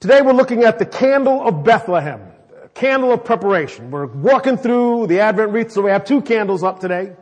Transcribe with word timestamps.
Today 0.00 0.22
we're 0.22 0.32
looking 0.32 0.62
at 0.62 0.78
the 0.78 0.86
candle 0.86 1.42
of 1.44 1.64
Bethlehem, 1.64 2.20
candle 2.72 3.10
of 3.10 3.24
preparation. 3.24 3.90
We're 3.90 4.06
walking 4.06 4.56
through 4.56 5.08
the 5.08 5.18
Advent 5.18 5.50
wreath, 5.50 5.72
so 5.72 5.82
we 5.82 5.90
have 5.90 6.04
two 6.04 6.22
candles 6.22 6.62
up 6.62 6.78
today. 6.78 7.16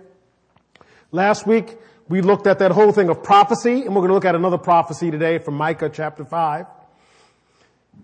Last 1.10 1.46
week 1.46 1.78
we 2.10 2.20
looked 2.20 2.46
at 2.46 2.58
that 2.58 2.72
whole 2.72 2.92
thing 2.92 3.08
of 3.08 3.22
prophecy, 3.22 3.86
and 3.86 3.94
we're 3.94 4.02
going 4.02 4.08
to 4.08 4.14
look 4.14 4.26
at 4.26 4.34
another 4.34 4.58
prophecy 4.58 5.10
today 5.10 5.38
from 5.38 5.54
Micah 5.54 5.88
chapter 5.88 6.26
5. 6.26 6.66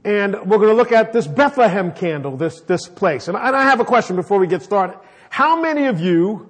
And 0.04 0.32
we're 0.46 0.56
going 0.56 0.70
to 0.70 0.74
look 0.74 0.90
at 0.90 1.12
this 1.12 1.26
Bethlehem 1.26 1.92
candle, 1.92 2.38
this, 2.38 2.62
this 2.62 2.88
place. 2.88 3.28
And 3.28 3.36
I 3.36 3.64
have 3.64 3.80
a 3.80 3.84
question 3.84 4.16
before 4.16 4.38
we 4.38 4.46
get 4.46 4.62
started. 4.62 4.96
How 5.28 5.60
many 5.60 5.84
of 5.84 6.00
you 6.00 6.48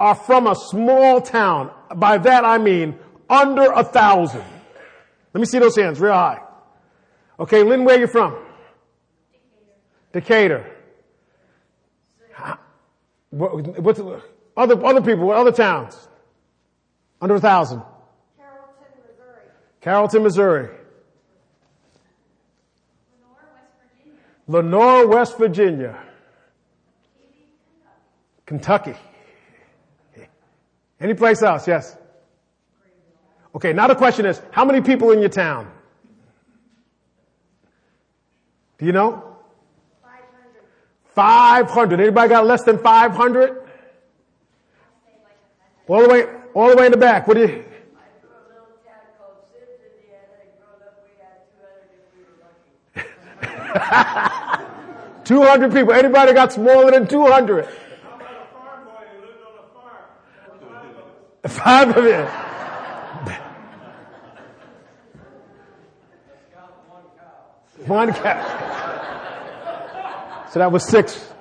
are 0.00 0.16
from 0.16 0.48
a 0.48 0.56
small 0.56 1.20
town? 1.20 1.70
By 1.94 2.18
that 2.18 2.44
I 2.44 2.58
mean 2.58 2.98
under 3.30 3.70
a 3.70 3.84
thousand. 3.84 4.42
Let 5.32 5.40
me 5.40 5.46
see 5.46 5.60
those 5.60 5.76
hands 5.76 6.00
real 6.00 6.12
high. 6.12 6.40
Okay, 7.42 7.64
Lynn, 7.64 7.84
where 7.84 7.96
are 7.96 8.00
you 8.00 8.06
from? 8.06 8.36
Decatur. 10.12 10.64
What, 13.30 13.80
what's, 13.80 14.00
other, 14.56 14.86
other 14.86 15.00
people, 15.00 15.26
what 15.26 15.38
other 15.38 15.50
towns? 15.50 16.08
Under 17.20 17.34
a 17.34 17.40
thousand. 17.40 17.82
Carrollton, 18.38 19.02
Missouri. 19.08 19.42
Carrollton, 19.80 20.22
Missouri. 20.22 20.68
Lenoir, 24.46 25.08
West 25.08 25.36
Virginia. 25.36 25.98
Kentucky. 28.46 28.94
Any 31.00 31.14
place 31.14 31.42
else? 31.42 31.66
Yes. 31.66 31.96
Okay, 33.52 33.72
now 33.72 33.88
the 33.88 33.96
question 33.96 34.26
is, 34.26 34.40
how 34.52 34.64
many 34.64 34.80
people 34.80 35.10
in 35.10 35.18
your 35.18 35.28
town? 35.28 35.81
Do 38.82 38.86
you 38.86 38.92
know? 38.92 39.22
500. 40.02 40.62
500. 41.14 42.00
Anybody 42.00 42.28
got 42.28 42.44
less 42.44 42.64
than 42.64 42.78
500? 42.78 43.62
All 45.86 46.02
the 46.02 46.08
way, 46.08 46.26
all 46.52 46.68
the 46.68 46.74
way 46.74 46.86
in 46.86 46.90
the 46.90 46.98
back. 46.98 47.28
What 47.28 47.34
do 47.34 47.42
you? 47.42 47.46
I 47.46 47.52
grew 47.52 47.54
a 47.54 47.62
little 48.48 48.66
town 48.84 48.94
called 49.20 49.36
Sims, 49.52 49.78
Indiana, 49.86 50.34
and 50.42 50.50
growing 50.58 50.82
up 50.82 50.98
we 50.98 51.10
had 51.22 51.46
200 51.62 51.94
if 51.94 52.10
we 52.10 52.26
were 52.26 52.42
lucky. 54.90 55.06
200 55.26 55.72
people. 55.72 55.92
Anybody 55.92 56.32
got 56.32 56.52
smaller 56.52 56.90
than 56.90 57.06
200? 57.06 57.30
How 57.30 57.36
about 57.36 57.52
a 57.52 57.54
farm 58.52 58.84
boy 58.84 59.04
who 59.14 59.20
lived 59.28 59.42
on 59.46 59.52
a 59.62 59.64
farm? 59.78 60.02
Five 61.46 61.96
of 61.96 62.04
you. 62.04 62.26
One 67.86 68.12
cow. 68.12 68.71
So 70.52 70.58
that 70.58 70.70
was 70.70 70.86
six. 70.86 71.32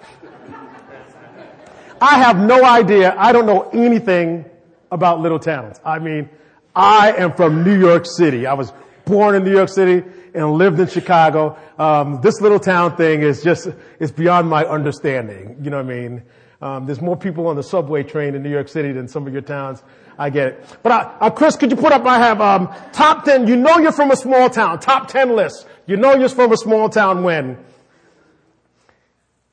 I 2.00 2.18
have 2.20 2.40
no 2.40 2.64
idea. 2.64 3.14
I 3.18 3.34
don't 3.34 3.46
know 3.46 3.70
anything 3.74 4.46
about 4.90 5.20
little 5.20 5.38
towns. 5.38 5.82
I 5.84 6.00
mean, 6.00 6.30
I 6.74 7.12
am 7.18 7.34
from 7.34 7.66
New 7.66 7.78
York 7.78 8.06
City. 8.06 8.48
I 8.48 8.54
was 8.54 8.72
born 9.04 9.36
in 9.36 9.44
New 9.44 9.52
York 9.52 9.68
City 9.68 10.02
and 10.34 10.54
lived 10.54 10.80
in 10.80 10.88
Chicago. 10.88 11.58
Um, 11.78 12.22
this 12.22 12.40
little 12.40 12.60
town 12.60 12.96
thing 12.96 13.22
is 13.22 13.44
just, 13.44 13.68
it's 14.00 14.14
beyond 14.14 14.50
my 14.50 14.64
understanding. 14.64 15.58
You 15.62 15.72
know 15.72 15.84
what 15.84 15.92
I 15.92 16.00
mean? 16.00 16.24
Um, 16.62 16.86
there's 16.86 17.02
more 17.02 17.18
people 17.18 17.48
on 17.48 17.58
the 17.58 17.64
subway 17.64 18.04
train 18.04 18.34
in 18.34 18.42
New 18.42 18.50
York 18.50 18.70
City 18.70 18.94
than 18.94 19.10
some 19.10 19.28
of 19.28 19.34
your 19.34 19.42
towns. 19.42 19.84
I 20.18 20.30
get 20.30 20.48
it. 20.48 20.78
But 20.84 20.92
uh, 20.94 21.12
uh, 21.20 21.30
Chris, 21.32 21.58
could 21.58 21.70
you 21.70 21.76
put 21.76 21.92
up? 21.92 22.06
I 22.06 22.18
have 22.18 22.40
um, 22.40 22.74
top 22.94 23.26
ten. 23.26 23.46
You 23.46 23.58
know 23.58 23.78
you're 23.78 23.92
from 23.92 24.12
a 24.12 24.16
small 24.16 24.50
town. 24.50 24.80
Top 24.80 25.10
ten 25.10 25.36
list. 25.36 25.68
You 25.86 25.98
know 25.98 26.16
you're 26.16 26.30
from 26.30 26.54
a 26.54 26.58
small 26.58 26.88
town 26.88 27.24
when 27.24 27.58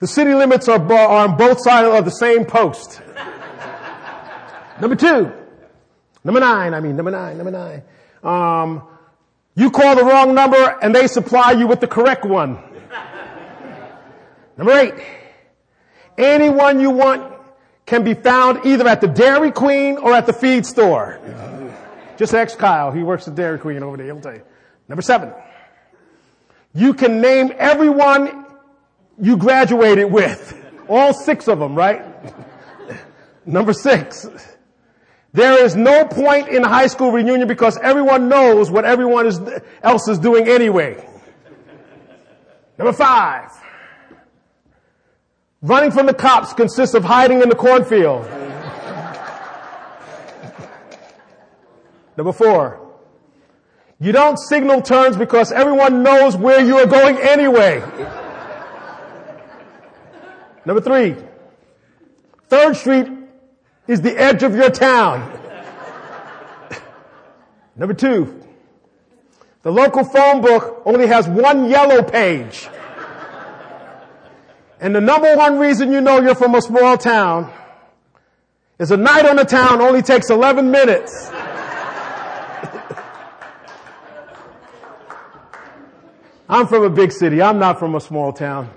the 0.00 0.06
city 0.06 0.34
limits 0.34 0.68
are, 0.68 0.80
are 0.92 1.28
on 1.28 1.36
both 1.36 1.62
sides 1.62 1.88
of 1.88 2.04
the 2.04 2.10
same 2.10 2.44
post. 2.44 3.00
number 4.80 4.96
two, 4.96 5.33
number 6.24 6.40
nine. 6.40 6.74
I 6.74 6.80
mean 6.80 6.96
number 6.96 7.11
nine. 7.11 7.36
Number 7.36 7.50
nine. 7.50 7.83
Um, 8.23 8.83
you 9.55 9.70
call 9.70 9.96
the 9.96 10.05
wrong 10.05 10.34
number 10.34 10.78
and 10.83 10.95
they 10.95 11.08
supply 11.08 11.52
you 11.52 11.67
with 11.67 11.80
the 11.80 11.89
correct 11.89 12.24
one. 12.24 12.58
number 14.56 14.73
eight. 14.73 14.95
Anyone 16.17 16.80
you 16.80 16.90
want 16.90 17.33
can 17.86 18.05
be 18.05 18.14
found 18.14 18.67
either 18.67 18.86
at 18.86 19.00
the 19.00 19.08
Dairy 19.08 19.50
Queen 19.50 19.96
or 19.96 20.12
at 20.12 20.27
the 20.27 20.33
feed 20.33 20.67
store. 20.67 21.20
Just 22.17 22.34
ask 22.34 22.58
Kyle. 22.58 22.90
He 22.92 23.02
works 23.02 23.27
at 23.28 23.34
Dairy 23.34 23.58
Queen 23.58 23.83
over 23.83 23.96
there. 23.96 24.06
He'll 24.06 24.20
tell 24.20 24.34
you. 24.34 24.42
Number 24.89 25.02
seven. 25.02 25.33
You 26.74 26.94
can 26.94 27.20
name 27.20 27.52
everyone 27.56 28.44
you 29.20 29.36
graduated 29.36 30.11
with. 30.11 30.55
All 30.89 31.12
six 31.12 31.48
of 31.48 31.58
them, 31.58 31.74
right? 31.74 32.05
Number 33.45 33.73
six. 33.73 34.27
There 35.33 35.62
is 35.64 35.77
no 35.77 36.06
point 36.06 36.48
in 36.48 36.62
high 36.62 36.86
school 36.86 37.12
reunion 37.12 37.46
because 37.46 37.77
everyone 37.79 38.29
knows 38.29 38.70
what 38.70 38.84
everyone 38.84 39.27
is, 39.27 39.40
else 39.83 40.08
is 40.08 40.18
doing 40.18 40.48
anyway. 40.48 41.06
Number 42.79 42.92
five. 42.92 43.51
Running 45.61 45.90
from 45.90 46.06
the 46.06 46.14
cops 46.14 46.52
consists 46.52 46.95
of 46.95 47.05
hiding 47.05 47.42
in 47.42 47.48
the 47.48 47.55
cornfield. 47.55 48.24
Number 52.17 52.33
four. 52.33 52.85
You 54.00 54.12
don't 54.12 54.39
signal 54.39 54.80
turns 54.83 55.17
because 55.17 55.50
everyone 55.50 56.02
knows 56.05 56.36
where 56.36 56.64
you 56.64 56.79
are 56.79 56.86
going 56.86 57.18
anyway. 57.18 57.83
Number 60.68 60.83
three, 60.83 61.17
Third 62.51 62.77
Street 62.77 63.08
is 63.86 64.02
the 64.02 64.14
edge 64.20 64.42
of 64.42 64.55
your 64.55 64.68
town. 64.68 65.33
Number 67.77 67.95
two. 67.95 68.39
The 69.62 69.73
local 69.73 70.05
phone 70.05 70.42
book 70.42 70.83
only 70.84 71.06
has 71.06 71.27
one 71.27 71.70
yellow 71.70 72.02
page. 72.02 72.68
And 74.79 74.95
the 74.95 75.01
number 75.01 75.34
one 75.36 75.58
reason 75.58 75.90
you 75.90 76.02
know 76.02 76.20
you're 76.20 76.34
from 76.34 76.55
a 76.55 76.61
small 76.61 76.98
town 76.98 77.50
is 78.79 78.90
a 78.90 78.96
night 78.98 79.24
on 79.24 79.36
the 79.36 79.45
town 79.46 79.80
only 79.80 80.02
takes 80.02 80.29
11 80.29 80.70
minutes. 80.70 81.30
I'm 86.50 86.67
from 86.67 86.85
a 86.85 86.90
big 86.90 87.11
city. 87.11 87.40
I'm 87.40 87.58
not 87.58 87.79
from 87.79 87.95
a 87.95 88.00
small 88.02 88.35
town. 88.35 88.68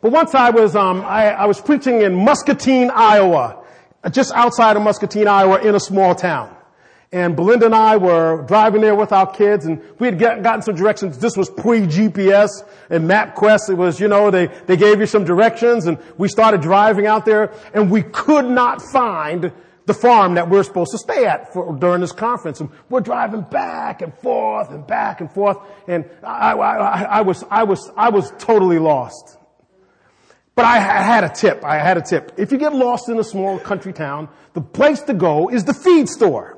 But 0.00 0.12
once 0.12 0.34
I 0.34 0.50
was, 0.50 0.76
um, 0.76 1.02
I, 1.02 1.30
I 1.30 1.46
was 1.46 1.60
preaching 1.60 2.02
in 2.02 2.14
Muscatine, 2.14 2.90
Iowa, 2.90 3.64
just 4.10 4.32
outside 4.34 4.76
of 4.76 4.82
Muscatine, 4.82 5.26
Iowa, 5.26 5.60
in 5.60 5.74
a 5.74 5.80
small 5.80 6.14
town. 6.14 6.56
And 7.12 7.36
Belinda 7.36 7.66
and 7.66 7.74
I 7.74 7.96
were 7.96 8.42
driving 8.42 8.80
there 8.80 8.94
with 8.94 9.12
our 9.12 9.30
kids 9.30 9.64
and 9.64 9.80
we 9.98 10.08
had 10.08 10.18
get, 10.18 10.42
gotten 10.42 10.62
some 10.62 10.74
directions. 10.74 11.18
This 11.18 11.36
was 11.36 11.48
pre-GPS 11.48 12.50
and 12.90 13.08
MapQuest. 13.08 13.70
It 13.70 13.74
was, 13.74 14.00
you 14.00 14.08
know, 14.08 14.30
they, 14.30 14.48
they 14.66 14.76
gave 14.76 14.98
you 14.98 15.06
some 15.06 15.24
directions 15.24 15.86
and 15.86 15.98
we 16.18 16.28
started 16.28 16.60
driving 16.60 17.06
out 17.06 17.24
there 17.24 17.54
and 17.72 17.90
we 17.90 18.02
could 18.02 18.44
not 18.44 18.82
find 18.82 19.52
the 19.86 19.94
farm 19.94 20.34
that 20.34 20.50
we're 20.50 20.64
supposed 20.64 20.90
to 20.90 20.98
stay 20.98 21.24
at 21.26 21.52
for, 21.52 21.76
during 21.76 22.00
this 22.00 22.10
conference. 22.10 22.60
And 22.60 22.70
we're 22.90 23.00
driving 23.00 23.42
back 23.42 24.02
and 24.02 24.12
forth 24.18 24.70
and 24.70 24.84
back 24.84 25.20
and 25.20 25.32
forth. 25.32 25.58
And 25.86 26.04
I, 26.24 26.52
I, 26.54 27.02
I 27.02 27.20
was, 27.20 27.44
I 27.50 27.62
was, 27.62 27.90
I 27.96 28.10
was 28.10 28.32
totally 28.38 28.80
lost. 28.80 29.38
But 30.56 30.64
I 30.64 30.78
had 30.78 31.22
a 31.22 31.28
tip. 31.28 31.62
I 31.64 31.76
had 31.76 31.98
a 31.98 32.00
tip. 32.00 32.32
If 32.38 32.50
you 32.50 32.56
get 32.56 32.74
lost 32.74 33.10
in 33.10 33.18
a 33.18 33.24
small 33.24 33.58
country 33.58 33.92
town, 33.92 34.30
the 34.54 34.62
place 34.62 35.02
to 35.02 35.12
go 35.12 35.50
is 35.50 35.64
the 35.64 35.74
feed 35.74 36.08
store. 36.08 36.56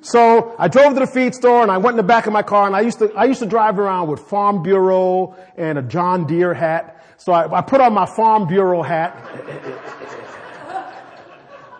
So 0.00 0.56
I 0.58 0.68
drove 0.68 0.94
to 0.94 1.00
the 1.00 1.06
feed 1.06 1.34
store 1.34 1.60
and 1.62 1.70
I 1.70 1.76
went 1.76 1.92
in 1.92 1.96
the 1.98 2.08
back 2.08 2.26
of 2.26 2.32
my 2.32 2.42
car 2.42 2.66
and 2.66 2.74
I 2.74 2.80
used 2.80 3.00
to, 3.00 3.12
I 3.12 3.24
used 3.24 3.40
to 3.40 3.46
drive 3.46 3.78
around 3.78 4.08
with 4.08 4.20
Farm 4.20 4.62
Bureau 4.62 5.36
and 5.58 5.78
a 5.78 5.82
John 5.82 6.26
Deere 6.26 6.54
hat. 6.54 7.04
So 7.18 7.32
I, 7.32 7.58
I 7.58 7.60
put 7.60 7.82
on 7.82 7.92
my 7.92 8.06
Farm 8.06 8.46
Bureau 8.46 8.82
hat. 8.82 9.12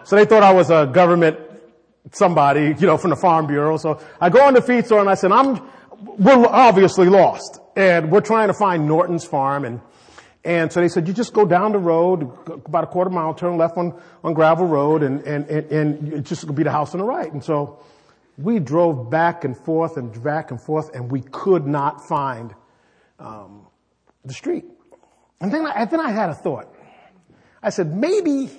so 0.04 0.16
they 0.16 0.26
thought 0.26 0.42
I 0.42 0.52
was 0.52 0.68
a 0.68 0.90
government 0.92 1.38
somebody, 2.12 2.74
you 2.78 2.86
know, 2.86 2.98
from 2.98 3.08
the 3.08 3.16
Farm 3.16 3.46
Bureau. 3.46 3.78
So 3.78 4.02
I 4.20 4.28
go 4.28 4.46
in 4.48 4.54
the 4.54 4.62
feed 4.62 4.84
store 4.84 5.00
and 5.00 5.08
I 5.08 5.14
said, 5.14 5.32
I'm, 5.32 5.66
we're 5.98 6.46
obviously 6.46 7.08
lost 7.08 7.58
and 7.74 8.10
we're 8.10 8.20
trying 8.20 8.48
to 8.48 8.54
find 8.54 8.86
Norton's 8.86 9.24
farm 9.24 9.64
and 9.64 9.80
and 10.44 10.72
so 10.72 10.80
they 10.80 10.88
said, 10.88 11.08
you 11.08 11.14
just 11.14 11.32
go 11.32 11.44
down 11.44 11.72
the 11.72 11.78
road, 11.78 12.22
about 12.46 12.84
a 12.84 12.86
quarter 12.86 13.10
mile, 13.10 13.34
turn 13.34 13.56
left 13.56 13.76
on, 13.76 14.00
on 14.22 14.34
gravel 14.34 14.66
road, 14.66 15.02
and, 15.02 15.22
and, 15.22 15.46
and, 15.48 15.70
and 15.72 16.26
just 16.26 16.46
to 16.46 16.52
be 16.52 16.62
the 16.62 16.70
house 16.70 16.94
on 16.94 17.00
the 17.00 17.04
right. 17.04 17.30
And 17.30 17.42
so 17.42 17.80
we 18.36 18.60
drove 18.60 19.10
back 19.10 19.44
and 19.44 19.56
forth 19.56 19.96
and 19.96 20.22
back 20.22 20.50
and 20.50 20.60
forth, 20.60 20.94
and 20.94 21.10
we 21.10 21.22
could 21.22 21.66
not 21.66 22.06
find 22.06 22.54
um, 23.18 23.66
the 24.24 24.32
street. 24.32 24.64
And 25.40 25.52
then, 25.52 25.66
I, 25.66 25.70
and 25.70 25.90
then 25.90 26.00
I 26.00 26.12
had 26.12 26.30
a 26.30 26.34
thought. 26.34 26.72
I 27.62 27.70
said, 27.70 27.92
maybe 27.94 28.50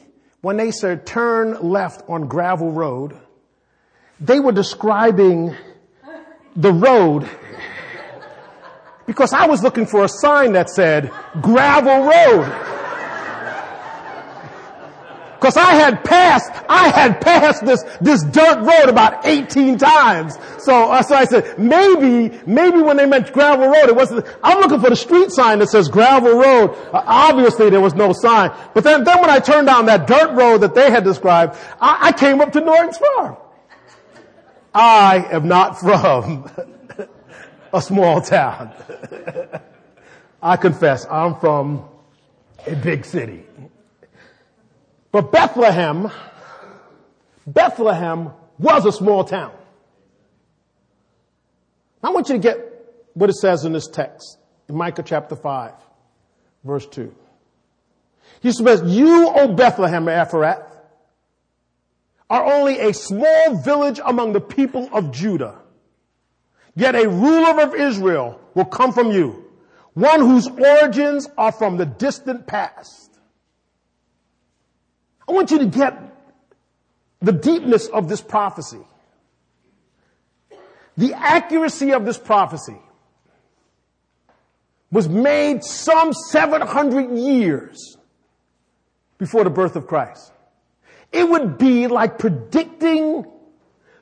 when 0.41 0.57
they 0.57 0.71
said 0.71 1.05
turn 1.05 1.61
left 1.61 2.07
on 2.09 2.27
gravel 2.27 2.71
road, 2.71 3.17
they 4.19 4.39
were 4.39 4.51
describing 4.51 5.55
the 6.55 6.73
road 6.73 7.29
Because 9.09 9.33
I 9.33 9.47
was 9.47 9.63
looking 9.63 9.87
for 9.87 10.03
a 10.03 10.07
sign 10.07 10.53
that 10.53 10.69
said 10.69 11.11
gravel 11.41 12.03
road. 12.03 12.45
Cause 15.39 15.57
I 15.57 15.73
had 15.73 16.03
passed, 16.03 16.51
I 16.69 16.89
had 16.89 17.19
passed 17.19 17.65
this, 17.65 17.81
this 18.01 18.21
dirt 18.21 18.59
road 18.59 18.87
about 18.87 19.25
18 19.25 19.79
times. 19.79 20.37
So, 20.59 20.91
uh, 20.91 21.01
so 21.01 21.15
I 21.15 21.25
said, 21.25 21.57
maybe, 21.57 22.39
maybe 22.45 22.83
when 22.83 22.97
they 22.97 23.07
meant 23.07 23.33
gravel 23.33 23.65
road, 23.65 23.89
it 23.89 23.95
wasn't, 23.95 24.27
I'm 24.43 24.59
looking 24.59 24.79
for 24.79 24.91
the 24.91 24.95
street 24.95 25.31
sign 25.31 25.57
that 25.57 25.69
says 25.69 25.89
gravel 25.89 26.37
road. 26.37 26.77
Uh, 26.93 27.01
obviously 27.03 27.71
there 27.71 27.81
was 27.81 27.95
no 27.95 28.13
sign. 28.13 28.51
But 28.75 28.83
then, 28.83 29.05
then 29.05 29.21
when 29.21 29.31
I 29.31 29.39
turned 29.39 29.65
down 29.65 29.87
that 29.87 30.05
dirt 30.05 30.35
road 30.35 30.59
that 30.59 30.75
they 30.75 30.91
had 30.91 31.03
described, 31.03 31.57
I, 31.81 32.09
I 32.09 32.11
came 32.11 32.41
up 32.41 32.51
to 32.51 32.61
Norton's 32.61 32.99
Farm. 32.99 33.37
I 34.71 35.25
am 35.31 35.47
not 35.47 35.79
from 35.79 36.47
a 37.73 37.81
small 37.81 38.21
town. 38.21 38.73
I 40.41 40.57
confess, 40.57 41.05
I'm 41.09 41.35
from 41.35 41.85
a 42.65 42.75
big 42.75 43.05
city. 43.05 43.45
But 45.11 45.31
Bethlehem, 45.31 46.11
Bethlehem 47.45 48.31
was 48.57 48.85
a 48.85 48.91
small 48.91 49.23
town. 49.23 49.51
I 52.01 52.11
want 52.11 52.29
you 52.29 52.35
to 52.35 52.39
get 52.39 52.57
what 53.13 53.29
it 53.29 53.35
says 53.35 53.65
in 53.65 53.73
this 53.73 53.87
text, 53.87 54.37
in 54.67 54.75
Micah 54.75 55.03
chapter 55.03 55.35
5, 55.35 55.73
verse 56.63 56.85
2. 56.87 57.13
He 58.41 58.51
says, 58.51 58.81
You, 58.85 59.29
O 59.29 59.53
Bethlehem 59.53 60.05
Ephrath, 60.05 60.65
are 62.29 62.45
only 62.45 62.79
a 62.79 62.93
small 62.93 63.57
village 63.57 63.99
among 64.05 64.33
the 64.33 64.39
people 64.39 64.87
of 64.93 65.11
Judah. 65.11 65.58
Yet 66.79 66.95
a 66.95 67.09
ruler 67.09 67.61
of 67.61 67.75
Israel 67.75 68.39
will 68.53 68.63
come 68.63 68.93
from 68.93 69.11
you, 69.11 69.43
one 69.95 70.21
whose 70.21 70.47
origins 70.47 71.27
are 71.37 71.51
from 71.51 71.75
the 71.75 71.85
distant 71.85 72.47
past. 72.47 73.19
I 75.27 75.33
want 75.33 75.51
you 75.51 75.59
to 75.59 75.65
get 75.65 76.01
the 77.19 77.33
deepness 77.33 77.87
of 77.87 78.07
this 78.07 78.21
prophecy. 78.21 78.79
The 80.95 81.15
accuracy 81.15 81.91
of 81.91 82.05
this 82.05 82.17
prophecy 82.17 82.79
was 84.89 85.09
made 85.09 85.65
some 85.65 86.13
700 86.13 87.11
years 87.17 87.97
before 89.17 89.43
the 89.43 89.49
birth 89.49 89.75
of 89.75 89.85
Christ. 89.85 90.31
It 91.11 91.27
would 91.29 91.57
be 91.57 91.87
like 91.87 92.17
predicting 92.19 93.25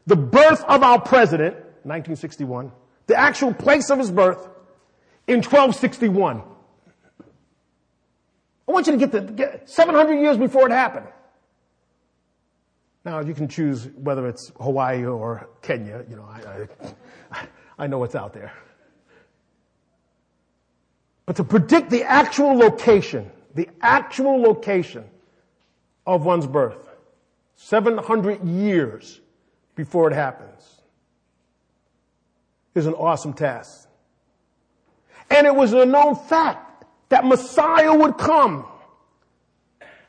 the 0.06 0.16
birth 0.16 0.64
of 0.66 0.84
our 0.84 1.02
president, 1.02 1.56
1961, 1.88 2.72
the 3.08 3.16
actual 3.16 3.54
place 3.54 3.90
of 3.90 4.00
his 4.00 4.12
birth 4.12 4.48
in 5.28 5.38
1261. 5.38 6.44
I 8.68 8.72
want 8.72 8.88
you 8.88 8.94
to 8.94 8.98
get 8.98 9.12
the 9.12 9.22
get 9.22 9.70
700 9.70 10.16
years 10.16 10.38
before 10.38 10.68
it 10.68 10.72
happened. 10.72 11.08
Now 13.06 13.22
you 13.22 13.34
can 13.34 13.48
choose 13.48 13.88
whether 13.96 14.28
it's 14.28 14.52
Hawaii 14.60 15.06
or 15.06 15.50
Kenya. 15.62 16.04
You 16.10 16.18
know, 16.18 16.26
I, 16.26 16.68
I, 17.32 17.48
I 17.80 17.88
know 17.88 18.00
what's 18.00 18.16
out 18.16 18.34
there. 18.34 18.52
But 21.26 21.38
to 21.38 21.44
predict 21.44 21.90
the 21.90 22.04
actual 22.04 22.58
location, 22.58 23.32
the 23.54 23.70
actual 23.82 24.42
location 24.42 25.06
of 26.06 26.26
one's 26.26 26.48
birth, 26.48 26.90
700 27.56 28.44
years 28.46 29.20
before 29.76 30.10
it 30.10 30.14
happens, 30.14 30.77
is 32.78 32.86
an 32.86 32.94
awesome 32.94 33.34
task. 33.34 33.90
And 35.30 35.46
it 35.46 35.56
was 35.56 35.74
a 35.74 35.86
known 35.86 36.16
fact 36.16 36.86
that 37.10 37.26
Messiah 37.26 37.94
would 37.94 38.18
come 38.18 38.66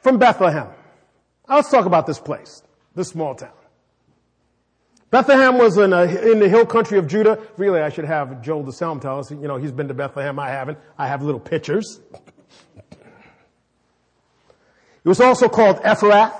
from 0.01 0.19
Bethlehem. 0.19 0.69
Let's 1.49 1.71
talk 1.71 1.87
about 1.87 2.07
this 2.07 2.21
place 2.21 2.63
this 2.95 3.09
small 3.09 3.35
town. 3.35 3.51
Bethlehem 5.11 5.57
was 5.57 5.79
in, 5.79 5.93
a, 5.95 6.03
in, 6.03 6.39
the 6.39 6.49
hill 6.49 6.67
country 6.67 6.99
of 6.99 7.07
Judah. 7.07 7.39
Really, 7.57 7.81
I 7.81 7.89
should 7.89 8.05
have 8.05 8.43
Joel 8.43 8.65
DeSelm 8.65 9.01
tell 9.01 9.21
us. 9.21 9.31
You 9.31 9.37
know, 9.37 9.57
he's 9.57 9.73
been 9.73 9.89
to 9.89 9.95
Bethlehem. 9.95 10.39
I 10.39 10.51
haven't. 10.51 10.79
I 10.99 11.07
have 11.07 11.23
little 11.23 11.41
pictures. 11.41 12.01
It 15.05 15.09
was 15.09 15.21
also 15.21 15.49
called 15.49 15.77
Ephrath. 15.79 16.35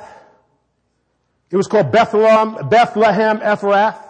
It 1.51 1.57
was 1.57 1.67
called 1.67 1.91
Bethlehem, 1.91 2.69
Bethlehem 2.69 3.39
Ephrath. 3.39 4.08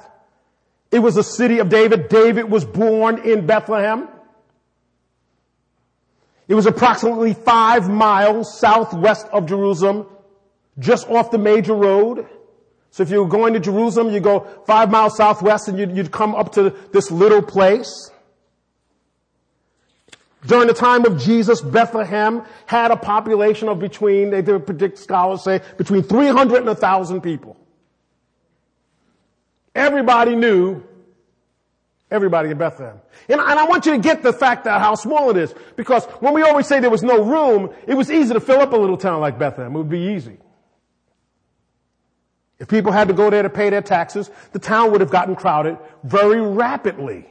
It 0.91 1.01
was 1.01 1.15
the 1.15 1.23
city 1.23 1.59
of 1.59 1.69
David. 1.69 2.09
David 2.09 2.51
was 2.51 2.65
born 2.65 3.19
in 3.19 3.47
Bethlehem. 3.47 4.09
It 6.49 6.55
was 6.55 6.65
approximately 6.65 7.35
five 7.35 7.91
miles 7.91 8.59
southwest 8.59 9.27
of 9.33 9.47
Jerusalem, 9.47 10.07
just 10.79 11.07
off 11.09 11.31
the 11.31 11.39
major 11.39 11.75
road. 11.75 12.27
So 12.91 13.03
if 13.03 13.11
you 13.11 13.23
were 13.23 13.29
going 13.29 13.53
to 13.53 13.61
Jerusalem, 13.61 14.13
you 14.15 14.21
go 14.21 14.41
five 14.67 14.91
miles 14.91 15.17
southwest 15.17 15.69
and 15.69 15.79
you'd, 15.79 15.95
you'd 15.95 16.11
come 16.11 16.35
up 16.35 16.53
to 16.53 16.75
this 16.91 17.11
little 17.11 17.43
place. 17.43 18.11
During 20.47 20.69
the 20.69 20.75
time 20.75 21.05
of 21.05 21.21
Jesus, 21.21 21.61
Bethlehem 21.61 22.45
had 22.65 22.91
a 22.91 22.97
population 22.97 23.69
of 23.69 23.79
between, 23.79 24.31
they 24.31 24.43
predict 24.43 24.99
scholars 24.99 25.43
say, 25.43 25.61
between 25.77 26.03
300 26.03 26.59
and 26.59 26.67
1,000 26.67 27.21
people. 27.21 27.57
Everybody 29.79 30.35
knew 30.35 30.83
everybody 32.11 32.51
in 32.51 32.59
Bethlehem. 32.59 33.01
And, 33.29 33.41
and 33.41 33.59
I 33.61 33.65
want 33.65 33.87
you 33.87 33.93
to 33.93 33.99
get 33.99 34.25
the 34.25 34.33
fact 34.33 34.65
that 34.65 34.81
how 34.81 34.97
small 34.97 35.31
it 35.31 35.37
is. 35.37 35.55
Because 35.77 36.05
when 36.21 36.35
we 36.35 36.43
always 36.43 36.67
say 36.67 36.81
there 36.81 36.91
was 36.91 37.05
no 37.05 37.23
room, 37.23 37.73
it 37.87 37.95
was 37.95 38.11
easy 38.11 38.35
to 38.35 38.41
fill 38.41 38.61
up 38.61 38.73
a 38.73 38.77
little 38.77 38.97
town 38.97 39.21
like 39.21 39.39
Bethlehem. 39.39 39.75
It 39.75 39.79
would 39.79 39.89
be 39.89 40.15
easy. 40.15 40.39
If 42.59 42.67
people 42.67 42.91
had 42.91 43.07
to 43.07 43.15
go 43.15 43.31
there 43.31 43.43
to 43.43 43.51
pay 43.51 43.71
their 43.71 43.83
taxes, 43.83 44.31
the 44.51 44.59
town 44.59 44.91
would 44.91 45.01
have 45.01 45.11
gotten 45.11 45.37
crowded 45.37 45.79
very 46.03 46.41
rapidly. 46.41 47.29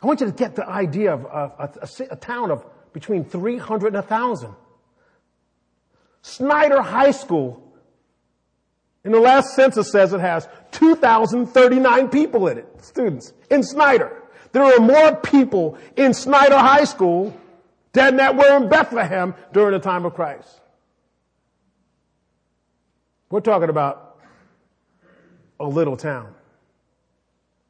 I 0.00 0.06
want 0.06 0.20
you 0.20 0.26
to 0.26 0.32
get 0.32 0.56
the 0.56 0.68
idea 0.68 1.14
of 1.14 1.24
a, 1.24 1.78
a, 1.82 2.14
a 2.14 2.16
town 2.16 2.50
of 2.50 2.66
between 2.92 3.24
300 3.24 3.88
and 3.88 3.96
1,000. 3.96 4.54
Snyder 6.22 6.82
High 6.82 7.12
School, 7.12 7.65
in 9.06 9.12
the 9.12 9.20
last 9.20 9.54
census 9.54 9.92
says 9.92 10.12
it 10.12 10.20
has 10.20 10.48
2,039 10.72 12.08
people 12.08 12.48
in 12.48 12.58
it, 12.58 12.84
students, 12.84 13.32
in 13.48 13.62
Snyder. 13.62 14.20
There 14.50 14.64
are 14.64 14.80
more 14.80 15.14
people 15.14 15.78
in 15.96 16.12
Snyder 16.12 16.58
High 16.58 16.84
School 16.84 17.38
than 17.92 18.16
that 18.16 18.36
were 18.36 18.56
in 18.56 18.68
Bethlehem 18.68 19.36
during 19.52 19.74
the 19.74 19.78
time 19.78 20.04
of 20.04 20.14
Christ. 20.14 20.60
We're 23.30 23.40
talking 23.40 23.68
about 23.68 24.18
a 25.60 25.68
little 25.68 25.96
town, 25.96 26.34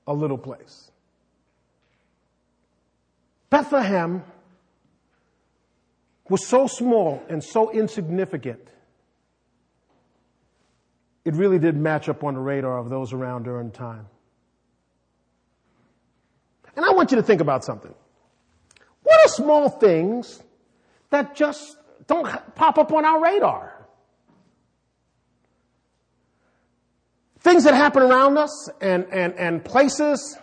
a 0.06 0.14
little 0.14 0.38
place. 0.38 0.90
Bethlehem 3.50 4.24
was 6.30 6.46
so 6.46 6.66
small 6.66 7.22
and 7.28 7.44
so 7.44 7.70
insignificant, 7.70 8.66
it 11.26 11.34
really 11.34 11.58
did 11.58 11.76
match 11.76 12.08
up 12.08 12.24
on 12.24 12.34
the 12.34 12.40
radar 12.40 12.78
of 12.78 12.88
those 12.88 13.12
around 13.12 13.42
during 13.42 13.70
the 13.70 13.76
time. 13.76 14.06
And 16.76 16.84
I 16.84 16.92
want 16.92 17.10
you 17.10 17.16
to 17.16 17.22
think 17.22 17.40
about 17.40 17.64
something. 17.64 17.94
What 19.02 19.26
are 19.26 19.28
small 19.28 19.68
things 19.68 20.42
that 21.10 21.34
just 21.34 21.76
don't 22.06 22.26
pop 22.54 22.78
up 22.78 22.92
on 22.92 23.04
our 23.04 23.22
radar? 23.22 23.76
things 27.46 27.62
that 27.62 27.74
happen 27.74 28.02
around 28.02 28.36
us 28.36 28.68
and, 28.80 29.06
and, 29.12 29.32
and 29.34 29.64
places. 29.64 30.36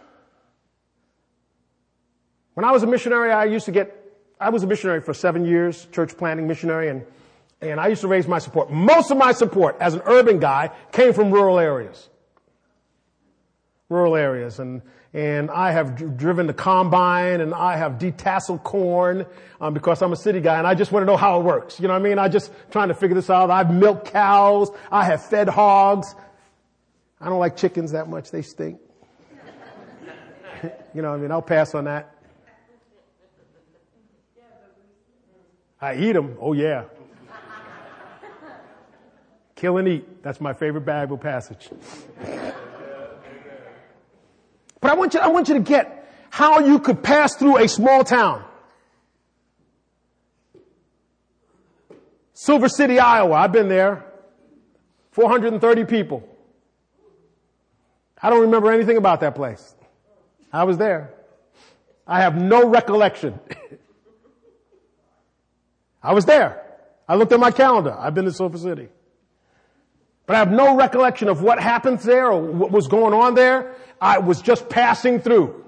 When 2.54 2.64
I 2.64 2.72
was 2.72 2.82
a 2.82 2.88
missionary, 2.88 3.30
I 3.30 3.44
used 3.44 3.66
to 3.66 3.74
get, 3.74 3.94
I 4.40 4.50
was 4.50 4.64
a 4.64 4.68
missionary 4.68 5.02
for 5.02 5.14
seven 5.14 5.44
years, 5.44 5.86
church 5.92 6.16
planting 6.18 6.48
missionary, 6.48 6.88
and, 6.88 7.06
and 7.70 7.80
I 7.80 7.88
used 7.88 8.02
to 8.02 8.08
raise 8.08 8.28
my 8.28 8.40
support. 8.40 8.72
Most 8.72 9.12
of 9.12 9.18
my 9.18 9.32
support 9.32 9.78
as 9.80 9.94
an 9.94 10.02
urban 10.06 10.40
guy 10.40 10.72
came 10.92 11.14
from 11.14 11.32
rural 11.32 11.60
areas. 11.60 12.10
Rural 13.90 14.16
areas. 14.16 14.60
And, 14.60 14.82
and 15.14 15.50
I 15.52 15.72
have 15.72 16.18
driven 16.18 16.48
the 16.48 16.54
combine 16.54 17.42
and 17.42 17.54
I 17.54 17.78
have 17.78 17.94
detasseled 17.94 18.64
corn 18.64 19.26
um, 19.62 19.74
because 19.74 20.02
I'm 20.02 20.12
a 20.12 20.18
city 20.18 20.42
guy 20.42 20.58
and 20.58 20.68
I 20.68 20.76
just 20.76 20.92
want 20.92 21.04
to 21.04 21.08
know 21.08 21.18
how 21.18 21.40
it 21.40 21.44
works. 21.44 21.80
You 21.80 21.88
know 21.88 21.94
what 21.94 22.02
I 22.02 22.04
mean? 22.04 22.20
I'm 22.20 22.32
just 22.32 22.52
trying 22.72 22.90
to 22.90 22.96
figure 22.96 23.16
this 23.16 23.30
out. 23.30 23.50
I've 23.50 23.74
milked 23.74 24.12
cows. 24.12 24.70
I 24.92 25.06
have 25.06 25.26
fed 25.26 25.48
hogs. 25.48 26.14
I 27.22 27.30
don't 27.30 27.40
like 27.40 27.56
chickens 27.56 27.92
that 27.92 28.10
much. 28.10 28.32
They 28.32 28.42
stink. 28.42 28.80
you 30.94 31.02
know, 31.02 31.12
what 31.12 31.16
I 31.16 31.22
mean, 31.22 31.32
I'll 31.32 31.42
pass 31.42 31.74
on 31.74 31.86
that. 31.86 32.10
I 35.80 35.96
eat 35.96 36.14
them. 36.14 36.38
Oh 36.40 36.54
yeah. 36.54 36.86
Kill 39.64 39.78
and 39.78 39.88
eat. 39.88 40.22
That's 40.22 40.42
my 40.42 40.52
favorite 40.52 40.82
Bible 40.82 41.18
passage. 41.18 41.70
But 44.82 44.92
I 44.92 44.94
want 44.96 45.14
you, 45.14 45.22
I 45.22 45.30
want 45.30 45.48
you 45.48 45.54
to 45.54 45.62
get 45.62 46.06
how 46.30 46.60
you 46.60 46.80
could 46.80 47.02
pass 47.02 47.38
through 47.38 47.60
a 47.64 47.70
small 47.70 48.04
town. 48.04 48.44
Silver 52.34 52.68
City, 52.68 53.00
Iowa. 53.00 53.36
I've 53.36 53.54
been 53.54 53.70
there. 53.70 54.04
430 55.12 55.86
people. 55.86 56.28
I 58.22 58.30
don't 58.30 58.42
remember 58.42 58.70
anything 58.70 58.98
about 58.98 59.22
that 59.22 59.34
place. 59.34 59.76
I 60.52 60.66
was 60.66 60.78
there. 60.78 61.14
I 62.06 62.20
have 62.20 62.36
no 62.36 62.68
recollection. 62.68 63.40
I 66.04 66.12
was 66.12 66.26
there. 66.26 66.62
I 67.08 67.16
looked 67.16 67.32
at 67.32 67.40
my 67.40 67.52
calendar. 67.52 67.96
I've 67.98 68.14
been 68.14 68.26
to 68.26 68.34
Silver 68.34 68.58
City. 68.58 68.90
But 70.26 70.36
I 70.36 70.40
have 70.40 70.52
no 70.52 70.76
recollection 70.78 71.28
of 71.28 71.42
what 71.42 71.60
happened 71.60 72.00
there 72.00 72.32
or 72.32 72.42
what 72.42 72.72
was 72.72 72.88
going 72.88 73.14
on 73.14 73.36
there. 73.36 73.76
I 74.00 74.20
was 74.20 74.42
just 74.42 74.70
passing 74.70 75.20
through. 75.20 75.64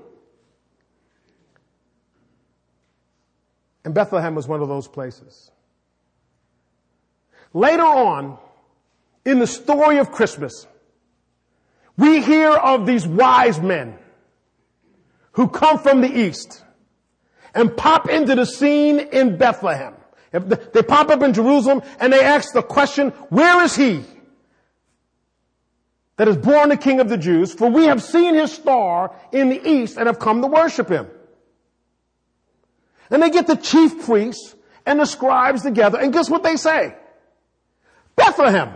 And 3.84 3.94
Bethlehem 3.94 4.34
was 4.34 4.48
one 4.48 4.62
of 4.62 4.68
those 4.68 4.88
places. 4.88 5.52
Later 7.54 7.84
on, 7.84 8.38
in 9.26 9.40
the 9.40 9.48
story 9.48 10.00
of 10.00 10.12
Christmas, 10.12 10.68
we 11.98 12.22
hear 12.22 12.52
of 12.52 12.86
these 12.86 13.06
wise 13.06 13.60
men 13.60 13.98
who 15.34 15.48
come 15.48 15.80
from 15.80 16.02
the 16.02 16.12
east 16.12 16.64
and 17.54 17.76
pop 17.76 18.10
into 18.10 18.36
the 18.36 18.46
scene 18.46 19.00
in 19.00 19.38
Bethlehem. 19.38 19.94
They 20.32 20.82
pop 20.82 21.10
up 21.10 21.22
in 21.22 21.34
Jerusalem 21.34 21.82
and 22.00 22.12
they 22.12 22.22
ask 22.22 22.54
the 22.54 22.62
question, 22.62 23.10
where 23.30 23.64
is 23.64 23.76
he 23.76 24.04
that 26.18 26.28
is 26.28 26.38
born 26.38 26.70
the 26.70 26.78
king 26.78 27.00
of 27.00 27.10
the 27.10 27.18
Jews? 27.18 27.54
For 27.54 27.70
we 27.70 27.86
have 27.86 28.02
seen 28.02 28.36
his 28.36 28.52
star 28.52 29.16
in 29.32 29.50
the 29.50 29.70
east 29.70 29.98
and 29.98 30.08
have 30.08 30.20
come 30.20 30.42
to 30.42 30.48
worship 30.48 30.90
him. 30.90 31.08
And 33.10 33.22
they 33.22 33.30
get 33.30 33.48
the 33.48 33.56
chief 33.56 34.06
priests 34.06 34.56
and 34.86 35.00
the 35.00 35.06
scribes 35.06 35.62
together 35.64 36.00
and 36.00 36.14
guess 36.14 36.30
what 36.30 36.44
they 36.44 36.56
say? 36.56 36.96
Bethlehem. 38.16 38.74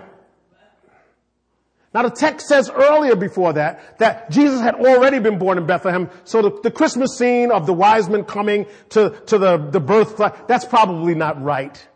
Now 1.93 2.03
the 2.03 2.12
text 2.12 2.48
says 2.48 2.69
earlier 2.69 3.15
before 3.15 3.53
that, 3.53 3.98
that 3.98 4.29
Jesus 4.29 4.62
had 4.62 4.75
already 4.75 5.17
been 5.19 5.39
born 5.39 5.58
in 5.58 5.65
Bethlehem, 5.65 6.10
so 6.24 6.41
the, 6.43 6.62
the 6.62 6.72
Christmas 6.72 7.17
scene 7.17 7.51
of 7.51 7.65
the 7.65 7.74
wise 7.74 8.08
men 8.08 8.25
coming 8.25 8.67
to, 8.89 9.10
to 9.25 9.38
the, 9.39 9.58
the 9.58 9.79
birth, 9.79 10.17
that's 10.48 10.65
probably 10.65 11.15
not 11.15 11.41
right. 11.41 11.88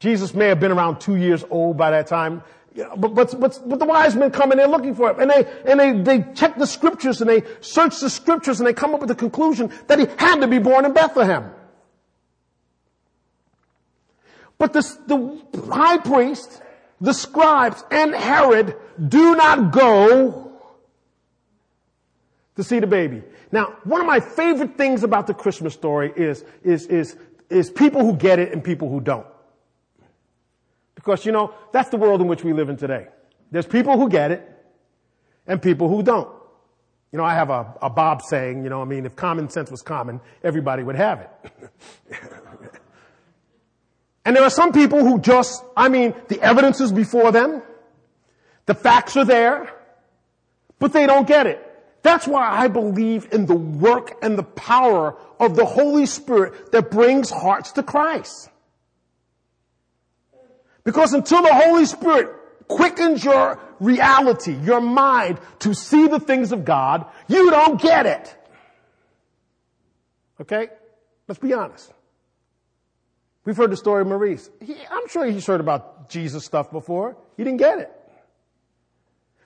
Jesus 0.00 0.34
may 0.34 0.48
have 0.48 0.58
been 0.58 0.72
around 0.72 1.00
two 1.00 1.16
years 1.16 1.44
old 1.50 1.76
by 1.76 1.92
that 1.92 2.08
time. 2.08 2.42
But, 2.76 3.14
but, 3.14 3.40
but, 3.40 3.78
the 3.78 3.86
wise 3.86 4.14
men 4.14 4.30
come 4.30 4.50
and 4.50 4.60
they're 4.60 4.68
looking 4.68 4.94
for 4.94 5.10
him. 5.10 5.20
And 5.20 5.30
they, 5.30 5.46
and 5.64 5.80
they, 5.80 5.92
they 6.18 6.32
check 6.34 6.56
the 6.56 6.66
scriptures 6.66 7.20
and 7.22 7.30
they 7.30 7.42
search 7.60 8.00
the 8.00 8.10
scriptures 8.10 8.60
and 8.60 8.66
they 8.66 8.74
come 8.74 8.94
up 8.94 9.00
with 9.00 9.08
the 9.08 9.14
conclusion 9.14 9.72
that 9.86 9.98
he 9.98 10.06
had 10.18 10.40
to 10.40 10.46
be 10.46 10.58
born 10.58 10.84
in 10.84 10.92
Bethlehem. 10.92 11.50
But 14.58 14.72
the, 14.72 14.82
the 15.06 15.72
high 15.72 15.98
priest, 15.98 16.62
the 17.00 17.12
scribes, 17.12 17.82
and 17.90 18.14
Herod 18.14 18.76
do 19.08 19.36
not 19.36 19.72
go 19.72 20.52
to 22.56 22.64
see 22.64 22.80
the 22.80 22.86
baby. 22.86 23.22
Now, 23.52 23.76
one 23.84 24.00
of 24.00 24.06
my 24.06 24.20
favorite 24.20 24.76
things 24.76 25.02
about 25.02 25.26
the 25.26 25.34
Christmas 25.34 25.72
story 25.72 26.12
is, 26.14 26.44
is, 26.62 26.86
is, 26.86 27.16
is 27.48 27.70
people 27.70 28.02
who 28.02 28.14
get 28.16 28.38
it 28.38 28.52
and 28.52 28.62
people 28.62 28.90
who 28.90 29.00
don't. 29.00 29.26
Because, 31.06 31.24
you 31.24 31.30
know, 31.30 31.54
that's 31.70 31.90
the 31.90 31.96
world 31.96 32.20
in 32.20 32.26
which 32.26 32.42
we 32.42 32.52
live 32.52 32.68
in 32.68 32.76
today. 32.76 33.06
There's 33.52 33.64
people 33.64 33.96
who 33.96 34.08
get 34.08 34.32
it 34.32 34.42
and 35.46 35.62
people 35.62 35.88
who 35.88 36.02
don't. 36.02 36.28
You 37.12 37.18
know, 37.18 37.24
I 37.24 37.34
have 37.34 37.48
a, 37.48 37.74
a 37.80 37.88
Bob 37.88 38.22
saying, 38.22 38.64
you 38.64 38.70
know, 38.70 38.82
I 38.82 38.84
mean, 38.86 39.06
if 39.06 39.14
common 39.14 39.48
sense 39.48 39.70
was 39.70 39.82
common, 39.82 40.20
everybody 40.42 40.82
would 40.82 40.96
have 40.96 41.20
it. 41.20 41.30
And 44.26 44.34
there 44.34 44.42
are 44.42 44.50
some 44.50 44.72
people 44.72 45.04
who 45.04 45.20
just, 45.20 45.62
I 45.76 45.88
mean, 45.88 46.12
the 46.26 46.42
evidence 46.42 46.80
is 46.80 46.90
before 46.90 47.30
them. 47.30 47.62
The 48.66 48.74
facts 48.74 49.16
are 49.16 49.24
there, 49.24 49.72
but 50.80 50.92
they 50.92 51.06
don't 51.06 51.28
get 51.28 51.46
it. 51.46 51.62
That's 52.02 52.26
why 52.26 52.50
I 52.50 52.66
believe 52.66 53.28
in 53.30 53.46
the 53.46 53.54
work 53.54 54.18
and 54.22 54.36
the 54.36 54.42
power 54.42 55.16
of 55.38 55.54
the 55.54 55.64
Holy 55.64 56.06
Spirit 56.06 56.72
that 56.72 56.90
brings 56.90 57.30
hearts 57.30 57.70
to 57.72 57.84
Christ. 57.84 58.50
Because 60.86 61.12
until 61.12 61.42
the 61.42 61.52
Holy 61.52 61.84
Spirit 61.84 62.32
quickens 62.68 63.24
your 63.24 63.58
reality, 63.80 64.54
your 64.62 64.80
mind 64.80 65.40
to 65.58 65.74
see 65.74 66.06
the 66.06 66.20
things 66.20 66.52
of 66.52 66.64
God, 66.64 67.04
you 67.26 67.50
don't 67.50 67.80
get 67.82 68.06
it. 68.06 68.36
Okay? 70.40 70.68
Let's 71.26 71.40
be 71.40 71.52
honest. 71.52 71.92
We've 73.44 73.56
heard 73.56 73.72
the 73.72 73.76
story 73.76 74.02
of 74.02 74.06
Maurice. 74.06 74.48
He, 74.64 74.76
I'm 74.88 75.08
sure 75.08 75.26
he's 75.26 75.44
heard 75.44 75.60
about 75.60 76.08
Jesus 76.08 76.44
stuff 76.44 76.70
before. 76.70 77.16
He 77.36 77.42
didn't 77.42 77.58
get 77.58 77.80
it. 77.80 77.90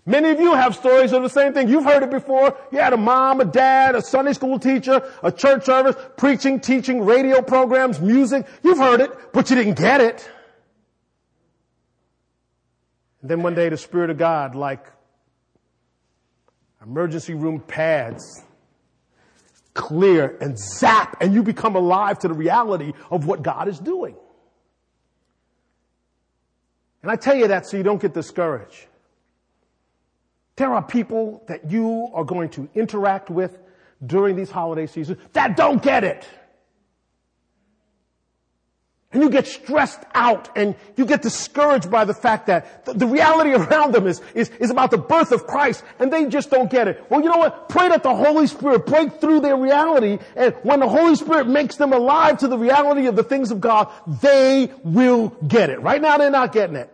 Many 0.04 0.30
of 0.30 0.40
you 0.40 0.54
have 0.54 0.74
stories 0.74 1.12
of 1.12 1.22
the 1.22 1.30
same 1.30 1.54
thing. 1.54 1.68
You've 1.68 1.84
heard 1.84 2.02
it 2.02 2.10
before. 2.10 2.54
You 2.70 2.80
had 2.80 2.92
a 2.92 2.98
mom, 2.98 3.40
a 3.40 3.46
dad, 3.46 3.94
a 3.94 4.02
Sunday 4.02 4.34
school 4.34 4.58
teacher, 4.58 5.10
a 5.22 5.32
church 5.32 5.64
service, 5.64 5.96
preaching, 6.18 6.60
teaching, 6.60 7.02
radio 7.02 7.40
programs, 7.40 7.98
music. 7.98 8.46
You've 8.62 8.78
heard 8.78 9.00
it, 9.00 9.32
but 9.32 9.48
you 9.48 9.56
didn't 9.56 9.78
get 9.78 10.02
it. 10.02 10.30
And 13.22 13.30
then 13.30 13.42
one 13.42 13.54
day 13.54 13.68
the 13.68 13.76
Spirit 13.76 14.10
of 14.10 14.18
God, 14.18 14.54
like 14.54 14.86
emergency 16.82 17.34
room 17.34 17.60
pads, 17.60 18.42
clear 19.74 20.36
and 20.40 20.58
zap 20.58 21.16
and 21.20 21.32
you 21.32 21.42
become 21.42 21.76
alive 21.76 22.18
to 22.18 22.28
the 22.28 22.34
reality 22.34 22.92
of 23.10 23.26
what 23.26 23.42
God 23.42 23.68
is 23.68 23.78
doing. 23.78 24.16
And 27.02 27.10
I 27.10 27.16
tell 27.16 27.34
you 27.34 27.48
that 27.48 27.66
so 27.66 27.76
you 27.76 27.82
don't 27.82 28.00
get 28.00 28.12
discouraged. 28.12 28.86
There 30.56 30.72
are 30.72 30.82
people 30.82 31.42
that 31.48 31.70
you 31.70 32.10
are 32.12 32.24
going 32.24 32.50
to 32.50 32.68
interact 32.74 33.30
with 33.30 33.58
during 34.04 34.36
these 34.36 34.50
holiday 34.50 34.86
seasons 34.86 35.18
that 35.32 35.56
don't 35.56 35.82
get 35.82 36.04
it. 36.04 36.28
And 39.12 39.24
you 39.24 39.30
get 39.30 39.48
stressed 39.48 40.00
out 40.14 40.56
and 40.56 40.76
you 40.96 41.04
get 41.04 41.20
discouraged 41.20 41.90
by 41.90 42.04
the 42.04 42.14
fact 42.14 42.46
that 42.46 42.84
the, 42.84 42.94
the, 42.94 43.06
reality 43.06 43.50
around 43.54 43.92
them 43.92 44.06
is, 44.06 44.22
is, 44.34 44.50
is 44.60 44.70
about 44.70 44.92
the 44.92 44.98
birth 44.98 45.32
of 45.32 45.46
Christ 45.46 45.82
and 45.98 46.12
they 46.12 46.26
just 46.26 46.48
don't 46.48 46.70
get 46.70 46.86
it. 46.86 47.04
Well, 47.10 47.20
you 47.20 47.28
know 47.28 47.38
what? 47.38 47.68
Pray 47.68 47.88
that 47.88 48.04
the 48.04 48.14
Holy 48.14 48.46
Spirit 48.46 48.86
break 48.86 49.20
through 49.20 49.40
their 49.40 49.56
reality 49.56 50.18
and 50.36 50.54
when 50.62 50.78
the 50.78 50.88
Holy 50.88 51.16
Spirit 51.16 51.48
makes 51.48 51.74
them 51.74 51.92
alive 51.92 52.38
to 52.38 52.48
the 52.48 52.56
reality 52.56 53.06
of 53.06 53.16
the 53.16 53.24
things 53.24 53.50
of 53.50 53.60
God, 53.60 53.92
they 54.22 54.72
will 54.84 55.30
get 55.46 55.70
it. 55.70 55.80
Right 55.80 56.00
now 56.00 56.16
they're 56.16 56.30
not 56.30 56.52
getting 56.52 56.76
it. 56.76 56.88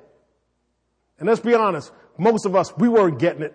And 1.19 1.29
let's 1.29 1.41
be 1.41 1.55
honest, 1.55 1.93
most 2.17 2.47
of 2.47 2.57
us, 2.57 2.75
we 2.79 2.89
weren't 2.89 3.19
getting 3.19 3.43
it 3.43 3.55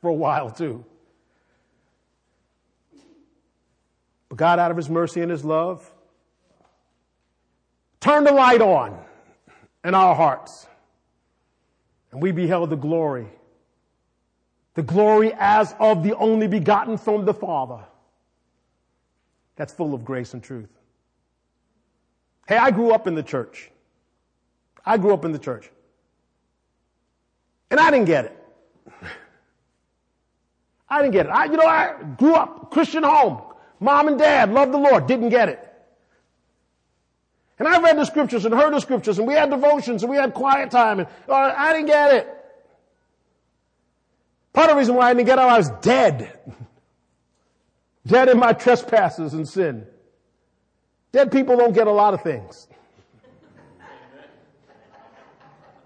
for 0.00 0.10
a 0.10 0.14
while 0.14 0.50
too. 0.50 0.84
But 4.28 4.38
God 4.38 4.60
out 4.60 4.70
of 4.70 4.76
His 4.76 4.88
mercy 4.88 5.22
and 5.22 5.30
His 5.30 5.44
love, 5.44 5.90
Turn 8.00 8.24
the 8.24 8.32
light 8.32 8.62
on 8.62 8.98
in 9.84 9.94
our 9.94 10.14
hearts. 10.14 10.66
And 12.12 12.20
we 12.20 12.32
beheld 12.32 12.70
the 12.70 12.76
glory. 12.76 13.26
The 14.74 14.82
glory 14.82 15.32
as 15.38 15.74
of 15.78 16.02
the 16.02 16.16
only 16.16 16.46
begotten 16.46 16.96
from 16.96 17.24
the 17.24 17.34
Father. 17.34 17.84
That's 19.56 19.72
full 19.72 19.94
of 19.94 20.04
grace 20.04 20.32
and 20.32 20.42
truth. 20.42 20.70
Hey, 22.48 22.56
I 22.56 22.70
grew 22.70 22.92
up 22.92 23.06
in 23.06 23.14
the 23.14 23.22
church. 23.22 23.70
I 24.84 24.96
grew 24.96 25.12
up 25.12 25.24
in 25.24 25.32
the 25.32 25.38
church. 25.38 25.70
And 27.70 27.78
I 27.78 27.90
didn't 27.90 28.06
get 28.06 28.24
it. 28.24 28.36
I 30.88 31.02
didn't 31.02 31.12
get 31.12 31.26
it. 31.26 31.28
I, 31.28 31.44
you 31.44 31.56
know, 31.56 31.66
I 31.66 31.94
grew 32.16 32.34
up 32.34 32.70
Christian 32.72 33.04
home. 33.04 33.42
Mom 33.78 34.08
and 34.08 34.18
dad 34.18 34.52
loved 34.52 34.72
the 34.72 34.78
Lord. 34.78 35.06
Didn't 35.06 35.28
get 35.28 35.48
it. 35.48 35.69
And 37.60 37.68
I 37.68 37.78
read 37.78 37.98
the 37.98 38.06
scriptures 38.06 38.46
and 38.46 38.54
heard 38.54 38.72
the 38.72 38.80
scriptures 38.80 39.18
and 39.18 39.28
we 39.28 39.34
had 39.34 39.50
devotions 39.50 40.02
and 40.02 40.10
we 40.10 40.16
had 40.16 40.32
quiet 40.32 40.70
time 40.70 41.00
and 41.00 41.08
uh, 41.28 41.54
I 41.54 41.74
didn't 41.74 41.88
get 41.88 42.14
it. 42.14 42.36
Part 44.54 44.70
of 44.70 44.76
the 44.76 44.78
reason 44.78 44.94
why 44.94 45.10
I 45.10 45.14
didn't 45.14 45.26
get 45.26 45.38
it, 45.38 45.42
I 45.42 45.58
was 45.58 45.68
dead. 45.82 46.40
dead 48.06 48.30
in 48.30 48.38
my 48.38 48.54
trespasses 48.54 49.34
and 49.34 49.46
sin. 49.46 49.86
Dead 51.12 51.30
people 51.30 51.54
don't 51.58 51.74
get 51.74 51.86
a 51.86 51.92
lot 51.92 52.14
of 52.14 52.22
things. 52.22 52.66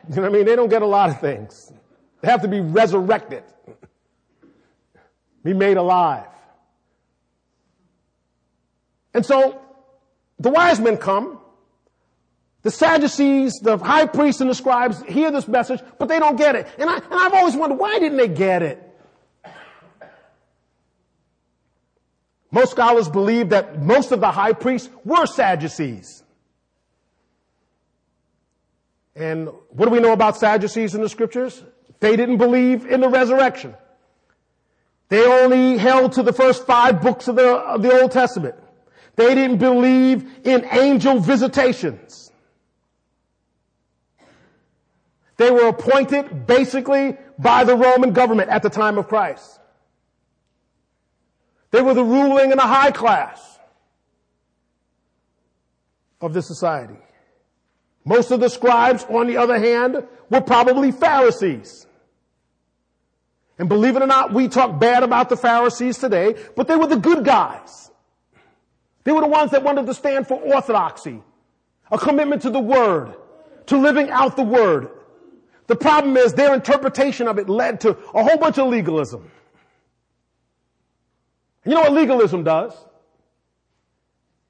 You 0.08 0.16
know 0.16 0.22
what 0.22 0.32
I 0.32 0.34
mean? 0.34 0.44
They 0.44 0.54
don't 0.54 0.68
get 0.68 0.82
a 0.82 0.86
lot 0.86 1.08
of 1.08 1.18
things. 1.18 1.72
They 2.20 2.28
have 2.28 2.42
to 2.42 2.48
be 2.48 2.60
resurrected. 2.60 3.42
Be 5.42 5.54
made 5.54 5.78
alive. 5.78 6.26
And 9.14 9.24
so, 9.24 9.62
the 10.38 10.50
wise 10.50 10.78
men 10.78 10.98
come, 10.98 11.38
the 12.64 12.70
Sadducees, 12.70 13.60
the 13.62 13.76
high 13.76 14.06
priests 14.06 14.40
and 14.40 14.48
the 14.48 14.54
scribes 14.54 15.02
hear 15.02 15.30
this 15.30 15.46
message, 15.46 15.80
but 15.98 16.08
they 16.08 16.18
don't 16.18 16.36
get 16.36 16.56
it. 16.56 16.66
And, 16.78 16.88
I, 16.88 16.96
and 16.96 17.12
I've 17.12 17.34
always 17.34 17.54
wondered, 17.54 17.78
why 17.78 17.98
didn't 17.98 18.16
they 18.16 18.26
get 18.26 18.62
it? 18.62 18.80
Most 22.50 22.70
scholars 22.70 23.08
believe 23.10 23.50
that 23.50 23.82
most 23.82 24.12
of 24.12 24.20
the 24.20 24.30
high 24.30 24.54
priests 24.54 24.88
were 25.04 25.26
Sadducees. 25.26 26.22
And 29.14 29.48
what 29.68 29.86
do 29.86 29.90
we 29.90 30.00
know 30.00 30.12
about 30.12 30.38
Sadducees 30.38 30.94
in 30.94 31.02
the 31.02 31.08
scriptures? 31.08 31.62
They 32.00 32.16
didn't 32.16 32.38
believe 32.38 32.86
in 32.86 33.00
the 33.00 33.08
resurrection. 33.10 33.74
They 35.10 35.26
only 35.26 35.76
held 35.76 36.12
to 36.12 36.22
the 36.22 36.32
first 36.32 36.64
five 36.64 37.02
books 37.02 37.28
of 37.28 37.36
the, 37.36 37.46
of 37.46 37.82
the 37.82 38.00
Old 38.00 38.10
Testament. 38.10 38.54
They 39.16 39.34
didn't 39.34 39.58
believe 39.58 40.24
in 40.44 40.64
angel 40.72 41.20
visitations. 41.20 42.30
They 45.36 45.50
were 45.50 45.68
appointed 45.68 46.46
basically 46.46 47.16
by 47.38 47.64
the 47.64 47.76
Roman 47.76 48.12
government 48.12 48.50
at 48.50 48.62
the 48.62 48.70
time 48.70 48.98
of 48.98 49.08
Christ. 49.08 49.60
They 51.70 51.82
were 51.82 51.94
the 51.94 52.04
ruling 52.04 52.52
and 52.52 52.60
the 52.60 52.66
high 52.66 52.92
class 52.92 53.58
of 56.20 56.32
the 56.32 56.42
society. 56.42 56.98
Most 58.04 58.30
of 58.30 58.38
the 58.38 58.48
scribes, 58.48 59.04
on 59.08 59.26
the 59.26 59.38
other 59.38 59.58
hand, 59.58 60.06
were 60.30 60.40
probably 60.40 60.92
Pharisees. 60.92 61.86
And 63.58 63.68
believe 63.68 63.96
it 63.96 64.02
or 64.02 64.06
not, 64.06 64.32
we 64.32 64.48
talk 64.48 64.78
bad 64.78 65.02
about 65.02 65.28
the 65.28 65.36
Pharisees 65.36 65.98
today, 65.98 66.34
but 66.54 66.68
they 66.68 66.76
were 66.76 66.86
the 66.86 66.96
good 66.96 67.24
guys. 67.24 67.90
They 69.04 69.12
were 69.12 69.20
the 69.20 69.26
ones 69.26 69.52
that 69.52 69.62
wanted 69.62 69.86
to 69.86 69.94
stand 69.94 70.26
for 70.26 70.34
orthodoxy, 70.34 71.22
a 71.90 71.98
commitment 71.98 72.42
to 72.42 72.50
the 72.50 72.60
word, 72.60 73.14
to 73.66 73.78
living 73.78 74.10
out 74.10 74.36
the 74.36 74.42
word. 74.42 74.90
The 75.66 75.76
problem 75.76 76.16
is 76.16 76.34
their 76.34 76.54
interpretation 76.54 77.26
of 77.28 77.38
it 77.38 77.48
led 77.48 77.80
to 77.80 77.90
a 77.90 78.22
whole 78.22 78.36
bunch 78.36 78.58
of 78.58 78.68
legalism. 78.68 79.30
You 81.64 81.72
know 81.72 81.80
what 81.80 81.92
legalism 81.92 82.44
does? 82.44 82.72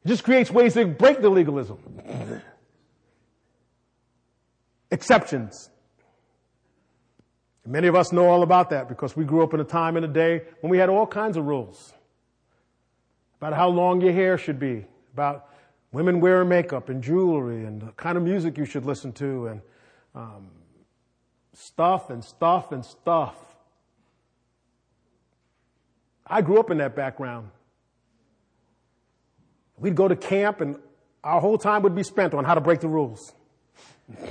It 0.05 0.09
just 0.09 0.25
creates 0.25 0.51
ways 0.51 0.75
to 0.75 0.87
break 0.87 1.21
the 1.21 1.31
legalism. 1.31 1.79
Exceptions. 4.91 5.71
Many 7.67 7.89
of 7.89 7.95
us 7.95 8.13
know 8.13 8.27
all 8.27 8.43
about 8.43 8.71
that 8.71 8.89
because 8.89 9.17
we 9.17 9.25
grew 9.25 9.43
up 9.43 9.55
in 9.55 9.61
a 9.61 9.65
time 9.65 9.97
and 9.97 10.05
a 10.05 10.09
day 10.09 10.43
when 10.61 10.71
we 10.71 10.79
had 10.79 10.91
all 10.91 11.07
kinds 11.07 11.37
of 11.37 11.47
rules 11.47 11.95
about 13.39 13.55
how 13.55 13.69
long 13.69 14.01
your 14.01 14.13
hair 14.13 14.37
should 14.37 14.59
be, 14.59 14.85
about 15.13 15.49
women 15.93 16.21
wearing 16.21 16.49
makeup 16.49 16.89
and 16.89 17.03
jewelry 17.03 17.65
and 17.65 17.81
the 17.81 17.93
kind 17.93 18.19
of 18.19 18.25
music 18.25 18.59
you 18.59 18.65
should 18.65 18.85
listen 18.85 19.13
to 19.13 19.47
and 19.47 19.63
um, 20.15 20.51
stuff 21.55 22.11
and 22.11 22.25
stuff 22.25 22.73
and 22.73 22.85
stuff. 22.85 23.37
I 26.27 26.43
grew 26.43 26.59
up 26.59 26.71
in 26.71 26.79
that 26.79 26.95
background. 26.95 27.51
We'd 29.79 29.97
go 29.97 30.09
to 30.09 30.17
camp 30.17 30.61
and 30.61 30.77
our 31.23 31.41
whole 31.41 31.59
time 31.59 31.83
would 31.83 31.95
be 31.95 32.03
spent 32.03 32.35
on 32.35 32.45
how 32.45 32.55
to 32.55 32.61
break 32.61 32.81
the 32.81 32.89
rules. 32.89 33.35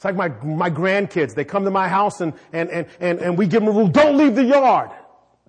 It's 0.00 0.04
like 0.06 0.16
my, 0.16 0.28
my 0.42 0.70
grandkids. 0.70 1.34
They 1.34 1.44
come 1.44 1.64
to 1.64 1.70
my 1.70 1.86
house 1.86 2.22
and, 2.22 2.32
and, 2.54 2.70
and, 2.70 2.86
and, 3.00 3.18
and 3.18 3.36
we 3.36 3.46
give 3.46 3.60
them 3.60 3.68
a 3.68 3.70
rule. 3.70 3.86
Don't 3.86 4.16
leave 4.16 4.34
the 4.34 4.44
yard. 4.44 4.88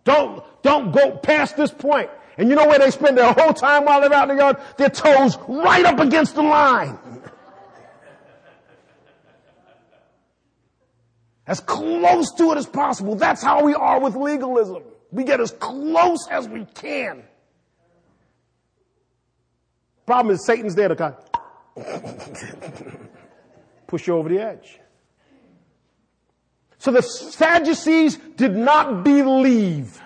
Don't, 0.04 0.44
don't 0.62 0.92
go 0.92 1.12
past 1.12 1.56
this 1.56 1.72
point. 1.72 2.10
And 2.38 2.50
you 2.50 2.56
know 2.56 2.68
where 2.68 2.78
they 2.78 2.92
spend 2.92 3.18
their 3.18 3.32
whole 3.32 3.54
time 3.54 3.86
while 3.86 4.02
they're 4.02 4.14
out 4.14 4.30
in 4.30 4.36
the 4.36 4.44
yard? 4.44 4.58
Their 4.76 4.90
toes 4.90 5.38
right 5.48 5.86
up 5.86 6.00
against 6.02 6.36
the 6.36 6.42
line. 6.42 7.00
As 11.48 11.60
close 11.60 12.32
to 12.38 12.52
it 12.52 12.58
as 12.58 12.68
possible. 12.68 13.16
That's 13.16 13.44
how 13.44 13.64
we 13.64 13.74
are 13.74 14.00
with 14.00 14.16
legalism. 14.16 14.84
We 15.12 15.24
get 15.24 15.40
as 15.40 15.52
close 15.52 16.28
as 16.30 16.48
we 16.48 16.66
can. 16.66 17.24
Problem 20.06 20.36
is 20.36 20.46
Satan's 20.46 20.76
there 20.76 20.88
to 20.88 20.96
kind 20.96 21.16
of 21.76 22.98
push 23.88 24.08
you 24.08 24.16
over 24.16 24.30
the 24.30 24.40
edge. 24.40 24.80
So 26.78 26.92
the 26.92 27.02
Sadducees 27.02 28.18
did 28.38 28.56
not 28.56 29.04
believe 29.04 30.02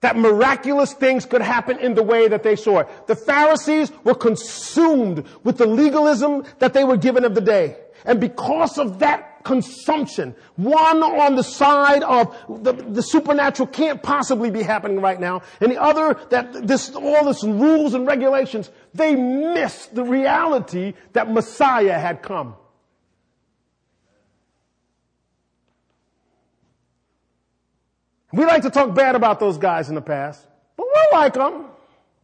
that 0.00 0.16
miraculous 0.16 0.92
things 0.92 1.24
could 1.24 1.40
happen 1.40 1.78
in 1.78 1.94
the 1.94 2.02
way 2.02 2.28
that 2.28 2.42
they 2.42 2.56
saw 2.56 2.80
it. 2.80 3.06
The 3.06 3.16
Pharisees 3.16 3.90
were 4.02 4.14
consumed 4.14 5.24
with 5.44 5.56
the 5.56 5.66
legalism 5.66 6.44
that 6.58 6.74
they 6.74 6.84
were 6.84 6.96
given 6.96 7.24
of 7.24 7.34
the 7.34 7.40
day. 7.40 7.76
And 8.04 8.20
because 8.20 8.76
of 8.76 8.98
that 8.98 9.33
consumption, 9.44 10.34
one 10.56 11.02
on 11.02 11.36
the 11.36 11.42
side 11.42 12.02
of 12.02 12.34
the, 12.64 12.72
the 12.72 13.02
supernatural 13.02 13.66
can't 13.68 14.02
possibly 14.02 14.50
be 14.50 14.62
happening 14.62 15.00
right 15.00 15.20
now, 15.20 15.42
and 15.60 15.70
the 15.70 15.80
other 15.80 16.18
that 16.30 16.66
this, 16.66 16.94
all 16.94 17.24
this 17.24 17.44
rules 17.44 17.94
and 17.94 18.06
regulations, 18.06 18.70
they 18.94 19.14
miss 19.14 19.86
the 19.86 20.02
reality 20.02 20.94
that 21.12 21.30
Messiah 21.30 21.98
had 21.98 22.22
come. 22.22 22.56
We 28.32 28.44
like 28.46 28.62
to 28.62 28.70
talk 28.70 28.94
bad 28.96 29.14
about 29.14 29.38
those 29.38 29.58
guys 29.58 29.88
in 29.88 29.94
the 29.94 30.02
past, 30.02 30.44
but 30.76 30.86
we're 30.86 31.18
like 31.20 31.34
them. 31.34 31.66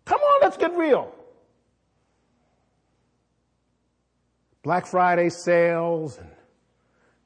Come 0.05 0.21
on, 0.21 0.41
let's 0.43 0.57
get 0.57 0.77
real. 0.77 1.15
Black 4.63 4.87
Friday 4.87 5.29
sales 5.29 6.19
and 6.19 6.29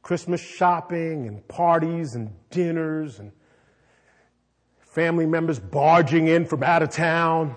Christmas 0.04 0.42
shopping 0.42 1.26
and 1.26 1.48
parties 1.48 2.14
and 2.14 2.30
dinners 2.50 3.18
and 3.18 3.32
family 4.78 5.24
members 5.24 5.58
barging 5.58 6.28
in 6.28 6.44
from 6.44 6.62
out 6.62 6.82
of 6.82 6.90
town. 6.90 7.54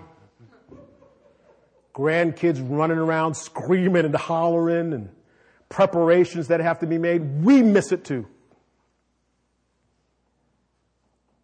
Grandkids 1.94 2.58
running 2.66 2.96
around 2.96 3.34
screaming 3.34 4.06
and 4.06 4.14
hollering 4.14 4.94
and 4.94 5.10
preparations 5.68 6.48
that 6.48 6.60
have 6.60 6.78
to 6.78 6.86
be 6.86 6.96
made. 6.96 7.44
We 7.44 7.62
miss 7.62 7.92
it 7.92 8.02
too. 8.06 8.26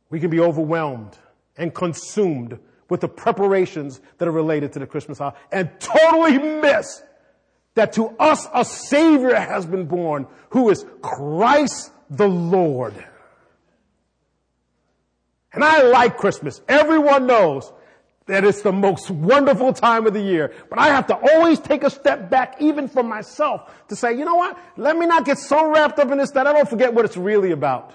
We 0.09 0.21
can 0.21 0.31
be 0.31 0.41
overwhelmed 0.41 1.19
and 1.59 1.75
consumed 1.75 2.59
with 2.89 3.03
the 3.03 3.09
preparations 3.09 4.01
that 4.17 4.27
are 4.27 4.33
related 4.33 4.73
to 4.73 4.79
the 4.79 4.87
Christmas 4.87 5.19
holiday 5.19 5.37
and 5.53 5.71
totally 5.81 6.39
miss 6.39 7.03
that 7.75 7.95
to 7.95 8.09
us 8.19 8.47
a 8.55 8.65
Savior 8.65 9.35
has 9.35 9.67
been 9.67 9.87
born 9.87 10.27
who 10.51 10.71
is 10.71 10.85
Christ 11.03 11.93
the 12.11 12.29
Lord. 12.29 12.95
And 15.53 15.63
I 15.63 15.83
like 15.83 16.17
Christmas. 16.17 16.61
Everyone 16.69 17.27
knows 17.27 17.73
that 18.27 18.45
it's 18.45 18.63
the 18.63 18.73
most 18.73 19.11
wonderful 19.11 19.73
time 19.73 20.07
of 20.07 20.15
the 20.15 20.21
year. 20.21 20.53
But 20.71 20.79
I 20.79 20.89
have 20.89 21.07
to 21.09 21.17
always 21.17 21.61
take 21.61 21.85
a 21.85 21.91
step 21.91 22.31
back, 22.31 22.57
even 22.61 22.89
for 22.89 23.03
myself, 23.03 23.71
to 23.89 23.97
say, 23.97 24.17
you 24.17 24.25
know 24.25 24.35
what? 24.35 24.59
Let 24.77 24.97
me 24.97 25.07
not 25.07 25.25
get 25.25 25.39
so 25.39 25.71
wrapped 25.71 25.99
up 25.99 26.11
in 26.11 26.19
this 26.19 26.31
that 26.33 26.47
I 26.47 26.53
don't 26.53 26.69
forget 26.69 26.95
what 26.95 27.05
it's 27.05 27.17
really 27.17 27.53
about. 27.53 27.93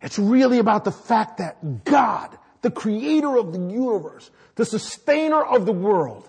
It's 0.00 0.18
really 0.18 0.58
about 0.58 0.84
the 0.84 0.92
fact 0.92 1.38
that 1.38 1.84
God, 1.84 2.36
the 2.62 2.70
creator 2.70 3.36
of 3.36 3.52
the 3.52 3.58
universe, 3.58 4.30
the 4.54 4.64
sustainer 4.64 5.42
of 5.42 5.66
the 5.66 5.72
world, 5.72 6.28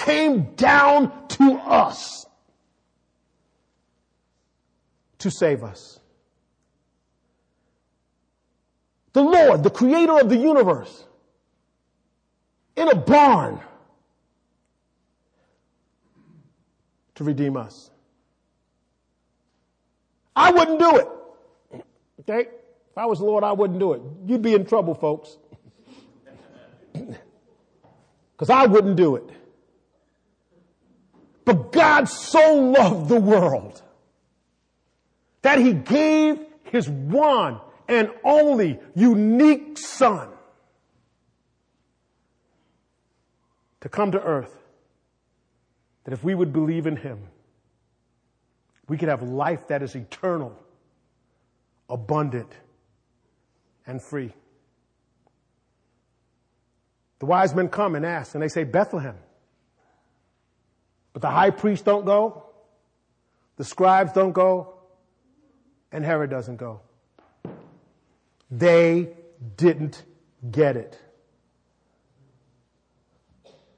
came 0.00 0.54
down 0.54 1.12
to 1.28 1.52
us 1.56 2.26
to 5.18 5.30
save 5.30 5.62
us. 5.62 6.00
The 9.12 9.22
Lord, 9.22 9.62
the 9.62 9.70
creator 9.70 10.18
of 10.18 10.30
the 10.30 10.36
universe, 10.36 11.04
in 12.76 12.88
a 12.88 12.94
barn 12.94 13.60
to 17.16 17.24
redeem 17.24 17.56
us. 17.56 17.90
I 20.34 20.50
wouldn't 20.52 20.78
do 20.78 20.96
it. 20.96 21.08
Okay? 22.20 22.48
If 22.90 22.96
I 22.96 23.04
was 23.04 23.18
the 23.18 23.26
Lord, 23.26 23.44
I 23.44 23.52
wouldn't 23.52 23.78
do 23.78 23.92
it. 23.92 24.00
You'd 24.24 24.42
be 24.42 24.54
in 24.54 24.64
trouble, 24.64 24.94
folks. 24.94 25.36
Because 28.32 28.48
I 28.48 28.64
wouldn't 28.64 28.96
do 28.96 29.16
it. 29.16 29.24
But 31.50 31.72
God 31.72 32.08
so 32.08 32.54
loved 32.54 33.08
the 33.08 33.18
world 33.18 33.82
that 35.42 35.58
he 35.58 35.72
gave 35.72 36.38
his 36.62 36.88
one 36.88 37.60
and 37.88 38.08
only 38.22 38.78
unique 38.94 39.76
son 39.76 40.28
to 43.80 43.88
come 43.88 44.12
to 44.12 44.22
earth. 44.22 44.56
That 46.04 46.12
if 46.12 46.22
we 46.22 46.36
would 46.36 46.52
believe 46.52 46.86
in 46.86 46.94
him, 46.94 47.18
we 48.86 48.96
could 48.96 49.08
have 49.08 49.24
life 49.24 49.66
that 49.66 49.82
is 49.82 49.96
eternal, 49.96 50.56
abundant, 51.88 52.52
and 53.88 54.00
free. 54.00 54.32
The 57.18 57.26
wise 57.26 57.56
men 57.56 57.70
come 57.70 57.96
and 57.96 58.06
ask, 58.06 58.36
and 58.36 58.42
they 58.42 58.46
say, 58.46 58.62
Bethlehem. 58.62 59.16
But 61.12 61.22
the 61.22 61.30
high 61.30 61.50
priests 61.50 61.84
don't 61.84 62.04
go. 62.04 62.44
The 63.56 63.64
scribes 63.64 64.12
don't 64.12 64.32
go. 64.32 64.74
and 65.92 66.04
Herod 66.04 66.30
doesn't 66.30 66.56
go. 66.56 66.80
They 68.50 69.10
didn't 69.56 70.02
get 70.50 70.76
it. 70.76 70.98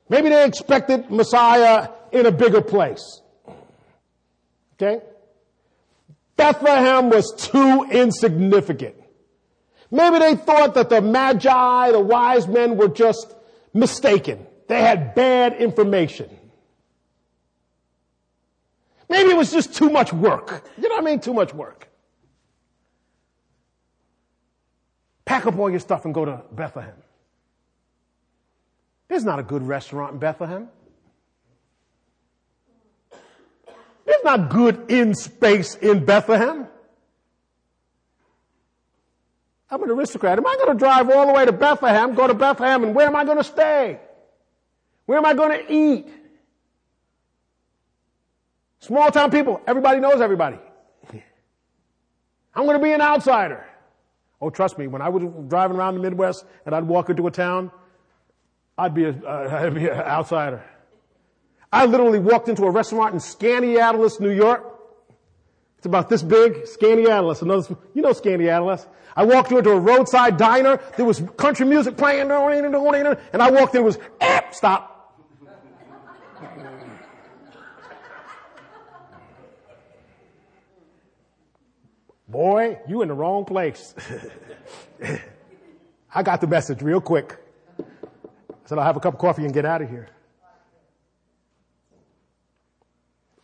Maybe 0.08 0.28
they 0.28 0.44
expected 0.44 1.10
Messiah 1.10 1.88
in 2.12 2.26
a 2.26 2.30
bigger 2.30 2.60
place. 2.60 3.22
Okay? 4.74 5.02
Bethlehem 6.36 7.08
was 7.08 7.32
too 7.36 7.84
insignificant. 7.90 8.96
Maybe 9.90 10.18
they 10.18 10.36
thought 10.36 10.74
that 10.74 10.88
the 10.88 11.00
magi, 11.00 11.92
the 11.92 12.00
wise 12.00 12.48
men 12.48 12.76
were 12.76 12.88
just 12.88 13.34
mistaken. 13.72 14.46
They 14.68 14.80
had 14.80 15.14
bad 15.14 15.54
information. 15.54 16.30
Maybe 19.12 19.28
it 19.28 19.36
was 19.36 19.52
just 19.52 19.74
too 19.74 19.90
much 19.90 20.10
work. 20.10 20.64
You 20.78 20.88
know 20.88 20.94
what 20.94 21.02
I 21.02 21.04
mean? 21.04 21.20
Too 21.20 21.34
much 21.34 21.52
work. 21.52 21.86
Pack 25.26 25.44
up 25.44 25.58
all 25.58 25.68
your 25.68 25.80
stuff 25.80 26.06
and 26.06 26.14
go 26.14 26.24
to 26.24 26.40
Bethlehem. 26.50 26.94
There's 29.08 29.22
not 29.22 29.38
a 29.38 29.42
good 29.42 29.68
restaurant 29.68 30.14
in 30.14 30.18
Bethlehem. 30.18 30.70
There's 34.06 34.24
not 34.24 34.48
good 34.48 34.90
in 34.90 35.14
space 35.14 35.74
in 35.74 36.06
Bethlehem. 36.06 36.66
I'm 39.68 39.82
an 39.82 39.90
aristocrat. 39.90 40.38
Am 40.38 40.46
I 40.46 40.56
going 40.56 40.72
to 40.72 40.78
drive 40.78 41.10
all 41.10 41.26
the 41.26 41.34
way 41.34 41.44
to 41.44 41.52
Bethlehem, 41.52 42.14
go 42.14 42.26
to 42.28 42.34
Bethlehem, 42.34 42.82
and 42.82 42.94
where 42.94 43.08
am 43.08 43.16
I 43.16 43.26
going 43.26 43.36
to 43.36 43.44
stay? 43.44 44.00
Where 45.04 45.18
am 45.18 45.26
I 45.26 45.34
going 45.34 45.66
to 45.66 45.70
eat? 45.70 46.21
Small 48.82 49.12
town 49.12 49.30
people, 49.30 49.60
everybody 49.64 50.00
knows 50.00 50.20
everybody. 50.20 50.58
I'm 52.52 52.64
going 52.64 52.76
to 52.76 52.82
be 52.82 52.90
an 52.90 53.00
outsider. 53.00 53.64
Oh, 54.40 54.50
trust 54.50 54.76
me, 54.76 54.88
when 54.88 55.00
I 55.00 55.08
was 55.08 55.22
driving 55.46 55.76
around 55.76 55.94
the 55.94 56.00
Midwest 56.00 56.44
and 56.66 56.74
I'd 56.74 56.82
walk 56.82 57.08
into 57.08 57.24
a 57.28 57.30
town, 57.30 57.70
I'd 58.76 58.92
be, 58.92 59.04
a, 59.04 59.10
uh, 59.10 59.60
I'd 59.66 59.74
be 59.76 59.86
an 59.86 60.00
outsider. 60.00 60.64
I 61.72 61.86
literally 61.86 62.18
walked 62.18 62.48
into 62.48 62.64
a 62.64 62.72
restaurant 62.72 63.14
in 63.14 63.20
Skaneateles, 63.20 64.18
New 64.18 64.32
York. 64.32 64.64
It's 65.76 65.86
about 65.86 66.08
this 66.08 66.24
big, 66.24 66.64
Skaneateles. 66.64 67.40
Another, 67.40 67.76
you 67.94 68.02
know 68.02 68.10
Skaneateles. 68.10 68.84
I 69.14 69.24
walked 69.26 69.52
into 69.52 69.70
a 69.70 69.78
roadside 69.78 70.38
diner. 70.38 70.80
There 70.96 71.06
was 71.06 71.22
country 71.36 71.66
music 71.66 71.96
playing, 71.96 72.22
and 72.22 72.32
I 72.32 73.50
walked 73.50 73.76
in. 73.76 73.82
It 73.82 73.84
was, 73.84 73.98
eh, 74.20 74.40
stop. 74.50 74.91
Boy, 82.32 82.78
you 82.88 83.02
in 83.02 83.08
the 83.08 83.14
wrong 83.14 83.44
place. 83.44 83.94
I 86.14 86.22
got 86.22 86.40
the 86.40 86.46
message 86.46 86.80
real 86.80 87.00
quick. 87.00 87.36
I 87.78 87.84
said, 88.64 88.78
I'll 88.78 88.84
have 88.84 88.96
a 88.96 89.00
cup 89.00 89.14
of 89.14 89.20
coffee 89.20 89.44
and 89.44 89.52
get 89.52 89.66
out 89.66 89.82
of 89.82 89.90
here. 89.90 90.08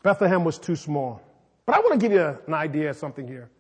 Bethlehem 0.03 0.43
was 0.43 0.59
too 0.59 0.75
small. 0.75 1.21
But 1.67 1.75
I 1.75 1.81
want 1.81 1.93
to 1.93 1.99
give 1.99 2.13
you 2.13 2.39
an 2.47 2.55
idea 2.55 2.89
of 2.89 2.97
something 2.97 3.29
here. 3.29 3.51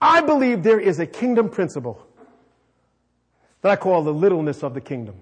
I 0.00 0.22
believe 0.22 0.62
there 0.62 0.80
is 0.80 0.98
a 0.98 1.06
kingdom 1.06 1.50
principle 1.50 2.06
that 3.60 3.70
I 3.70 3.76
call 3.76 4.02
the 4.02 4.14
littleness 4.14 4.62
of 4.62 4.72
the 4.72 4.80
kingdom. 4.80 5.16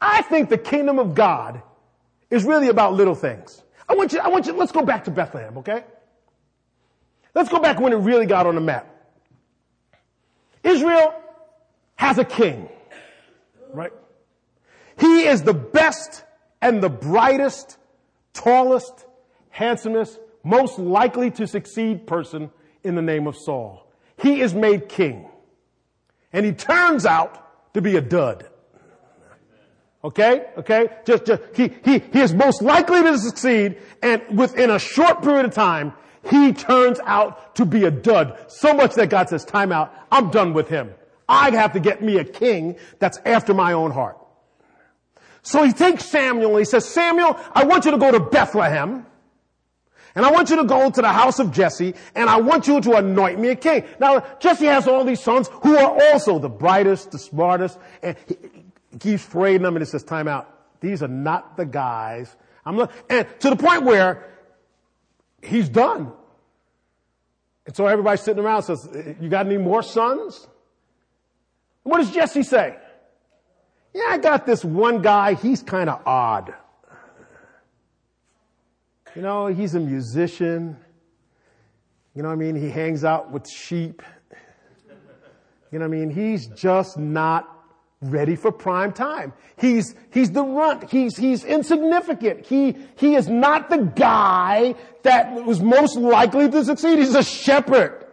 I 0.00 0.22
think 0.22 0.48
the 0.48 0.58
kingdom 0.58 1.00
of 1.00 1.16
God 1.16 1.60
is 2.30 2.44
really 2.44 2.68
about 2.68 2.94
little 2.94 3.16
things. 3.16 3.64
I 3.88 3.96
want 3.96 4.12
you, 4.12 4.20
I 4.20 4.28
want 4.28 4.46
you, 4.46 4.52
let's 4.52 4.70
go 4.70 4.82
back 4.82 5.02
to 5.06 5.10
Bethlehem, 5.10 5.58
okay? 5.58 5.82
Let's 7.34 7.48
go 7.48 7.60
back 7.60 7.80
when 7.80 7.92
it 7.92 7.96
really 7.96 8.26
got 8.26 8.46
on 8.46 8.54
the 8.54 8.60
map. 8.60 8.86
Israel 10.62 11.14
has 11.96 12.18
a 12.18 12.24
king, 12.24 12.68
right? 13.72 13.92
He 14.98 15.26
is 15.26 15.42
the 15.42 15.54
best 15.54 16.24
and 16.60 16.82
the 16.82 16.90
brightest, 16.90 17.78
tallest, 18.32 19.06
handsomest, 19.50 20.18
most 20.44 20.78
likely 20.78 21.30
to 21.32 21.46
succeed 21.46 22.06
person 22.06 22.50
in 22.82 22.94
the 22.94 23.02
name 23.02 23.26
of 23.26 23.36
Saul. 23.36 23.86
He 24.20 24.40
is 24.40 24.54
made 24.54 24.88
king. 24.88 25.28
And 26.32 26.46
he 26.46 26.52
turns 26.52 27.06
out 27.06 27.74
to 27.74 27.82
be 27.82 27.96
a 27.96 28.00
dud. 28.00 28.46
Okay? 30.02 30.46
Okay? 30.58 30.88
Just, 31.04 31.26
just, 31.26 31.42
he, 31.54 31.72
he, 31.84 31.98
he 31.98 32.20
is 32.20 32.32
most 32.32 32.62
likely 32.62 33.02
to 33.02 33.18
succeed 33.18 33.78
and 34.02 34.22
within 34.36 34.70
a 34.70 34.78
short 34.78 35.22
period 35.22 35.44
of 35.44 35.52
time, 35.52 35.92
he 36.24 36.52
turns 36.52 37.00
out 37.04 37.54
to 37.56 37.64
be 37.64 37.84
a 37.84 37.90
dud. 37.90 38.38
So 38.48 38.74
much 38.74 38.94
that 38.94 39.10
God 39.10 39.28
says, 39.28 39.44
time 39.44 39.72
out. 39.72 39.94
I'm 40.10 40.30
done 40.30 40.52
with 40.52 40.68
him. 40.68 40.92
I'd 41.28 41.54
have 41.54 41.72
to 41.74 41.80
get 41.80 42.02
me 42.02 42.18
a 42.18 42.24
king 42.24 42.76
that's 42.98 43.18
after 43.24 43.54
my 43.54 43.72
own 43.72 43.92
heart. 43.92 44.18
So 45.42 45.62
he 45.62 45.72
takes 45.72 46.04
Samuel 46.04 46.50
and 46.50 46.58
he 46.58 46.64
says, 46.64 46.86
Samuel, 46.86 47.38
I 47.52 47.64
want 47.64 47.84
you 47.84 47.92
to 47.92 47.98
go 47.98 48.10
to 48.10 48.20
Bethlehem. 48.20 49.06
And 50.14 50.26
I 50.26 50.32
want 50.32 50.50
you 50.50 50.56
to 50.56 50.64
go 50.64 50.90
to 50.90 51.00
the 51.00 51.12
house 51.12 51.38
of 51.38 51.52
Jesse 51.52 51.94
and 52.16 52.28
I 52.28 52.40
want 52.40 52.66
you 52.66 52.80
to 52.80 52.96
anoint 52.96 53.38
me 53.38 53.50
a 53.50 53.56
king. 53.56 53.84
Now, 54.00 54.26
Jesse 54.40 54.66
has 54.66 54.88
all 54.88 55.04
these 55.04 55.20
sons 55.20 55.48
who 55.62 55.76
are 55.76 55.98
also 56.10 56.40
the 56.40 56.48
brightest, 56.48 57.12
the 57.12 57.18
smartest, 57.18 57.78
and 58.02 58.16
he, 58.26 58.36
keeps 58.98 59.24
parading 59.24 59.62
them 59.62 59.76
and 59.76 59.84
he 59.84 59.88
says, 59.88 60.02
time 60.02 60.26
out. 60.26 60.52
These 60.80 61.02
are 61.02 61.08
not 61.08 61.56
the 61.56 61.64
guys. 61.64 62.34
I'm 62.66 62.88
and 63.08 63.26
to 63.40 63.50
the 63.50 63.56
point 63.56 63.84
where 63.84 64.26
he's 65.42 65.68
done. 65.68 66.12
And 67.66 67.76
so 67.76 67.86
everybody's 67.86 68.22
sitting 68.22 68.42
around 68.42 68.62
says, 68.62 68.88
you 69.20 69.28
got 69.28 69.46
any 69.46 69.58
more 69.58 69.82
sons? 69.82 70.48
What 71.82 71.98
does 71.98 72.12
Jesse 72.12 72.42
say? 72.42 72.76
Yeah, 73.94 74.06
I 74.08 74.18
got 74.18 74.46
this 74.46 74.64
one 74.64 75.02
guy. 75.02 75.34
He's 75.34 75.62
kind 75.62 75.90
of 75.90 76.00
odd. 76.06 76.54
You 79.16 79.22
know, 79.22 79.46
he's 79.46 79.74
a 79.74 79.80
musician. 79.80 80.76
You 82.14 82.22
know 82.22 82.28
what 82.28 82.34
I 82.34 82.38
mean? 82.38 82.54
He 82.54 82.70
hangs 82.70 83.04
out 83.04 83.30
with 83.32 83.48
sheep. 83.48 84.02
You 85.72 85.78
know 85.78 85.88
what 85.88 85.94
I 85.94 85.98
mean? 85.98 86.10
He's 86.10 86.46
just 86.48 86.98
not 86.98 87.59
ready 88.02 88.34
for 88.34 88.50
prime 88.50 88.92
time. 88.92 89.32
He's, 89.58 89.94
he's 90.12 90.30
the 90.30 90.42
runt. 90.42 90.90
He's, 90.90 91.16
he's 91.16 91.44
insignificant. 91.44 92.46
He, 92.46 92.76
he 92.96 93.14
is 93.14 93.28
not 93.28 93.68
the 93.68 93.78
guy 93.78 94.74
that 95.02 95.34
was 95.44 95.60
most 95.60 95.96
likely 95.96 96.50
to 96.50 96.64
succeed. 96.64 96.98
He's 96.98 97.14
a 97.14 97.22
shepherd. 97.22 98.06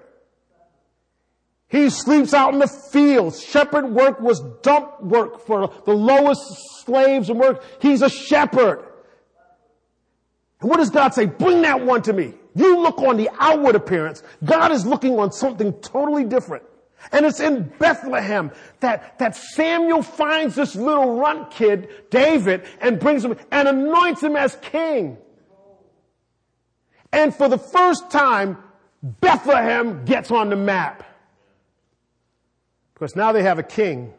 He 1.69 1.89
sleeps 1.89 2.33
out 2.33 2.53
in 2.53 2.59
the 2.59 2.67
fields. 2.67 3.41
Shepherd 3.41 3.89
work 3.89 4.19
was 4.21 4.41
dump 4.61 5.01
work 5.01 5.45
for 5.45 5.73
the 5.85 5.93
lowest 5.93 6.41
slaves 6.85 7.29
and 7.29 7.39
work. 7.39 7.63
He's 7.81 8.01
a 8.01 8.09
shepherd. 8.09 8.85
And 10.61 10.69
what 10.69 10.77
does 10.77 10.89
God 10.89 11.13
say? 11.13 11.25
Bring 11.25 11.61
that 11.63 11.85
one 11.85 12.01
to 12.03 12.13
me. 12.13 12.33
You 12.55 12.81
look 12.81 12.99
on 13.01 13.17
the 13.17 13.29
outward 13.39 13.75
appearance. 13.75 14.23
God 14.43 14.71
is 14.71 14.85
looking 14.85 15.19
on 15.19 15.31
something 15.31 15.73
totally 15.73 16.23
different. 16.23 16.63
And 17.11 17.25
it's 17.25 17.39
in 17.39 17.71
Bethlehem 17.79 18.51
that, 18.79 19.19
that 19.19 19.35
Samuel 19.35 20.01
finds 20.01 20.55
this 20.55 20.75
little 20.75 21.17
runt 21.19 21.51
kid, 21.51 21.89
David, 22.09 22.65
and 22.81 22.99
brings 22.99 23.23
him 23.23 23.37
and 23.51 23.67
anoints 23.67 24.21
him 24.21 24.35
as 24.35 24.55
king. 24.57 25.17
And 27.11 27.33
for 27.33 27.47
the 27.47 27.57
first 27.57 28.09
time, 28.11 28.57
Bethlehem 29.01 30.05
gets 30.05 30.31
on 30.31 30.49
the 30.49 30.55
map. 30.55 31.03
Because 32.93 33.15
now 33.15 33.31
they 33.31 33.43
have 33.43 33.59
a 33.59 33.63
king 33.63 34.13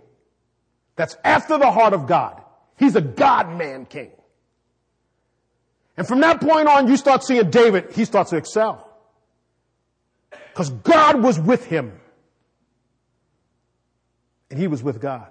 that's 0.97 1.17
after 1.25 1.59
the 1.59 1.71
heart 1.71 1.93
of 1.93 2.07
God. 2.07 2.41
He's 2.79 2.95
a 2.97 3.01
God-man 3.01 3.87
king. 3.87 4.13
And 5.97 6.07
from 6.07 6.21
that 6.21 6.41
point 6.41 6.69
on, 6.69 6.87
you 6.87 6.97
start 6.97 7.25
seeing 7.25 7.51
David, 7.51 7.93
he 7.93 8.05
starts 8.05 8.31
to 8.31 8.37
excel. 8.37 8.89
Because 10.31 10.71
God 10.71 11.23
was 11.23 11.41
with 11.41 11.67
him. 11.67 12.01
And 14.51 14.59
he 14.59 14.67
was 14.67 14.83
with 14.83 15.01
God. 15.01 15.29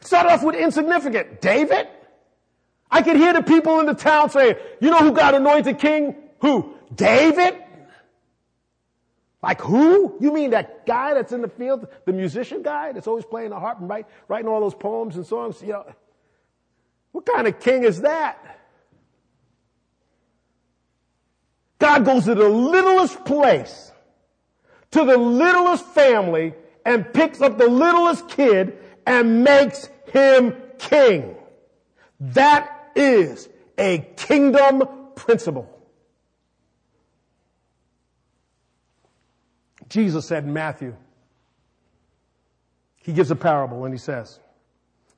It 0.00 0.06
started 0.06 0.30
off 0.30 0.42
with 0.42 0.54
insignificant. 0.54 1.40
David? 1.40 1.88
I 2.90 3.02
could 3.02 3.16
hear 3.16 3.32
the 3.32 3.42
people 3.42 3.80
in 3.80 3.86
the 3.86 3.94
town 3.94 4.30
say, 4.30 4.58
you 4.80 4.90
know 4.90 4.98
who 4.98 5.12
got 5.12 5.34
anointed 5.34 5.78
king? 5.78 6.14
Who? 6.40 6.74
David? 6.94 7.56
Like 9.42 9.60
who? 9.60 10.16
You 10.20 10.32
mean 10.32 10.50
that 10.50 10.86
guy 10.86 11.14
that's 11.14 11.32
in 11.32 11.40
the 11.40 11.48
field, 11.48 11.88
the 12.04 12.12
musician 12.12 12.62
guy 12.62 12.92
that's 12.92 13.06
always 13.06 13.24
playing 13.24 13.50
the 13.50 13.58
harp 13.58 13.80
and 13.80 13.88
write, 13.88 14.06
writing 14.28 14.48
all 14.48 14.60
those 14.60 14.74
poems 14.74 15.16
and 15.16 15.26
songs? 15.26 15.62
You 15.62 15.72
know, 15.72 15.86
what 17.12 17.26
kind 17.26 17.46
of 17.46 17.58
king 17.58 17.84
is 17.84 18.02
that? 18.02 18.38
God 21.78 22.04
goes 22.04 22.26
to 22.26 22.34
the 22.34 22.48
littlest 22.48 23.24
place, 23.24 23.90
to 24.92 25.04
the 25.04 25.16
littlest 25.16 25.84
family, 25.86 26.54
and 26.84 27.12
picks 27.12 27.40
up 27.40 27.58
the 27.58 27.68
littlest 27.68 28.28
kid 28.28 28.78
and 29.06 29.44
makes 29.44 29.88
him 30.12 30.54
king. 30.78 31.36
That 32.20 32.90
is 32.94 33.48
a 33.78 33.98
kingdom 34.16 34.84
principle. 35.14 35.68
Jesus 39.88 40.26
said 40.26 40.44
in 40.44 40.52
Matthew. 40.52 40.96
He 43.02 43.12
gives 43.12 43.30
a 43.30 43.36
parable 43.36 43.84
and 43.84 43.92
he 43.92 43.98
says, 43.98 44.38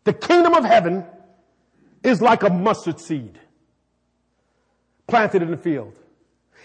the 0.04 0.12
kingdom 0.12 0.54
of 0.54 0.64
heaven 0.64 1.04
is 2.02 2.20
like 2.20 2.42
a 2.42 2.50
mustard 2.50 3.00
seed 3.00 3.38
planted 5.06 5.42
in 5.42 5.50
the 5.50 5.56
field. 5.56 5.94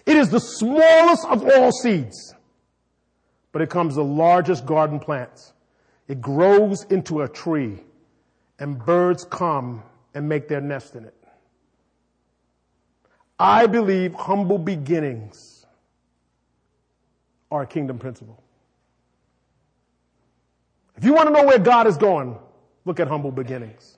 It 0.06 0.18
is 0.18 0.30
the 0.30 0.40
smallest 0.40 1.26
of 1.26 1.44
all 1.44 1.72
seeds, 1.72 2.34
but 3.52 3.62
it 3.62 3.70
becomes 3.70 3.96
the 3.96 4.04
largest 4.04 4.66
garden 4.66 5.00
plants. 5.00 5.54
It 6.08 6.22
grows 6.22 6.84
into 6.84 7.22
a 7.22 7.28
tree 7.28 7.80
and 8.60 8.84
birds 8.84 9.26
come 9.26 9.84
and 10.14 10.28
make 10.28 10.48
their 10.48 10.62
nest 10.62 10.96
in 10.96 11.06
it. 11.06 11.16
I 13.40 13.68
believe 13.68 14.14
humble 14.14 14.58
beginnings 14.58 15.66
are 17.50 17.62
a 17.62 17.68
kingdom 17.68 17.98
principle. 17.98 18.44
If 20.98 21.06
you 21.06 21.14
want 21.14 21.28
to 21.30 21.34
know 21.34 21.46
where 21.46 21.60
God 21.60 21.88
is 21.88 21.98
going, 21.98 22.38
look 22.84 23.00
at 23.00 23.08
humble 23.08 23.32
beginnings. 23.32 23.98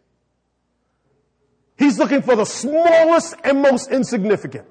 He's 1.77 1.97
looking 1.97 2.21
for 2.21 2.35
the 2.35 2.45
smallest 2.45 3.35
and 3.43 3.63
most 3.63 3.89
insignificant. 3.89 4.67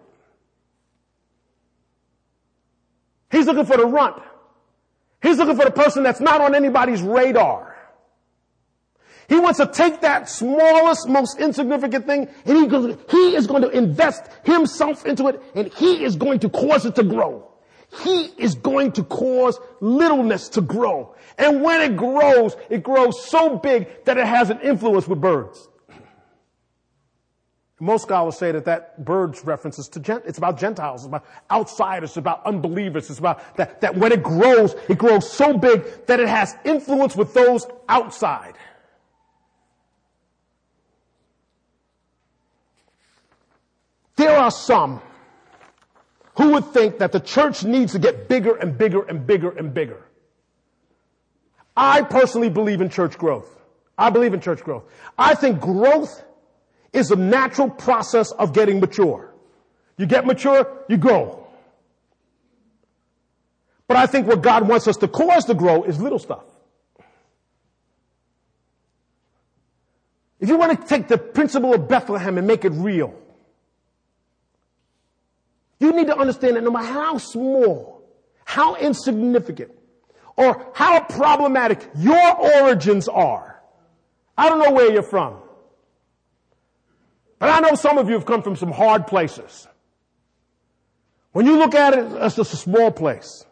He's 3.32 3.46
looking 3.46 3.66
for 3.66 3.76
the 3.76 3.86
runt. 3.86 4.22
He's 5.22 5.38
looking 5.38 5.56
for 5.56 5.64
the 5.64 5.70
person 5.70 6.02
that's 6.02 6.20
not 6.20 6.40
on 6.40 6.54
anybody's 6.54 7.02
radar. 7.02 7.70
He 9.28 9.38
wants 9.38 9.58
to 9.58 9.66
take 9.66 10.00
that 10.00 10.28
smallest, 10.28 11.08
most 11.08 11.38
insignificant 11.38 12.04
thing 12.04 12.28
and 12.44 12.56
he, 12.56 12.66
goes, 12.66 12.98
he 13.08 13.36
is 13.36 13.46
going 13.46 13.62
to 13.62 13.68
invest 13.68 14.24
himself 14.44 15.06
into 15.06 15.28
it 15.28 15.40
and 15.54 15.72
he 15.74 16.02
is 16.02 16.16
going 16.16 16.40
to 16.40 16.48
cause 16.48 16.84
it 16.84 16.96
to 16.96 17.04
grow. 17.04 17.48
He 18.02 18.24
is 18.38 18.56
going 18.56 18.92
to 18.92 19.04
cause 19.04 19.58
littleness 19.80 20.48
to 20.50 20.60
grow. 20.60 21.14
And 21.38 21.62
when 21.62 21.80
it 21.80 21.96
grows, 21.96 22.56
it 22.68 22.82
grows 22.82 23.24
so 23.24 23.56
big 23.56 24.04
that 24.04 24.18
it 24.18 24.26
has 24.26 24.50
an 24.50 24.60
influence 24.62 25.06
with 25.06 25.20
birds. 25.20 25.69
Most 27.82 28.02
scholars 28.02 28.36
say 28.36 28.52
that 28.52 28.66
that 28.66 29.02
birds 29.06 29.42
references 29.42 29.88
to 29.88 30.00
gent, 30.00 30.24
it's 30.26 30.36
about 30.36 30.58
Gentiles, 30.58 31.00
it's 31.00 31.08
about 31.08 31.24
outsiders, 31.50 32.10
it's 32.10 32.18
about 32.18 32.44
unbelievers, 32.44 33.08
it's 33.08 33.18
about 33.18 33.56
that, 33.56 33.80
that 33.80 33.96
when 33.96 34.12
it 34.12 34.22
grows, 34.22 34.74
it 34.90 34.98
grows 34.98 35.30
so 35.30 35.56
big 35.56 35.82
that 36.06 36.20
it 36.20 36.28
has 36.28 36.54
influence 36.64 37.16
with 37.16 37.32
those 37.32 37.66
outside. 37.88 38.54
There 44.16 44.36
are 44.36 44.50
some 44.50 45.00
who 46.36 46.50
would 46.50 46.66
think 46.66 46.98
that 46.98 47.12
the 47.12 47.20
church 47.20 47.64
needs 47.64 47.92
to 47.92 47.98
get 47.98 48.28
bigger 48.28 48.56
and 48.56 48.76
bigger 48.76 49.02
and 49.02 49.26
bigger 49.26 49.48
and 49.50 49.72
bigger. 49.72 50.02
I 51.74 52.02
personally 52.02 52.50
believe 52.50 52.82
in 52.82 52.90
church 52.90 53.16
growth. 53.16 53.58
I 53.96 54.10
believe 54.10 54.34
in 54.34 54.42
church 54.42 54.62
growth. 54.62 54.84
I 55.16 55.34
think 55.34 55.60
growth 55.60 56.22
is 56.92 57.10
a 57.10 57.16
natural 57.16 57.70
process 57.70 58.32
of 58.32 58.52
getting 58.52 58.80
mature. 58.80 59.32
You 59.96 60.06
get 60.06 60.26
mature, 60.26 60.84
you 60.88 60.96
grow. 60.96 61.46
But 63.86 63.96
I 63.96 64.06
think 64.06 64.26
what 64.26 64.40
God 64.42 64.68
wants 64.68 64.86
us 64.88 64.96
to 64.98 65.08
cause 65.08 65.44
to 65.46 65.54
grow 65.54 65.82
is 65.82 66.00
little 66.00 66.18
stuff. 66.18 66.44
If 70.38 70.48
you 70.48 70.56
want 70.56 70.80
to 70.80 70.86
take 70.86 71.08
the 71.08 71.18
principle 71.18 71.74
of 71.74 71.86
Bethlehem 71.86 72.38
and 72.38 72.46
make 72.46 72.64
it 72.64 72.70
real, 72.70 73.14
you 75.78 75.92
need 75.92 76.06
to 76.06 76.16
understand 76.16 76.56
that 76.56 76.64
no 76.64 76.70
matter 76.70 76.86
how 76.86 77.18
small, 77.18 78.02
how 78.44 78.76
insignificant, 78.76 79.72
or 80.36 80.70
how 80.74 81.00
problematic 81.00 81.86
your 81.96 82.36
origins 82.62 83.06
are, 83.08 83.60
I 84.36 84.48
don't 84.48 84.60
know 84.60 84.72
where 84.72 84.90
you're 84.90 85.02
from. 85.02 85.36
But 87.40 87.48
I 87.48 87.58
know 87.58 87.74
some 87.74 87.98
of 87.98 88.08
you 88.08 88.14
have 88.14 88.26
come 88.26 88.42
from 88.42 88.54
some 88.54 88.70
hard 88.70 89.08
places. 89.08 89.66
When 91.32 91.46
you 91.46 91.56
look 91.56 91.74
at 91.74 91.94
it, 91.94 92.04
it's 92.12 92.36
just 92.36 92.52
a 92.52 92.56
small 92.56 92.92
place. 92.92 93.46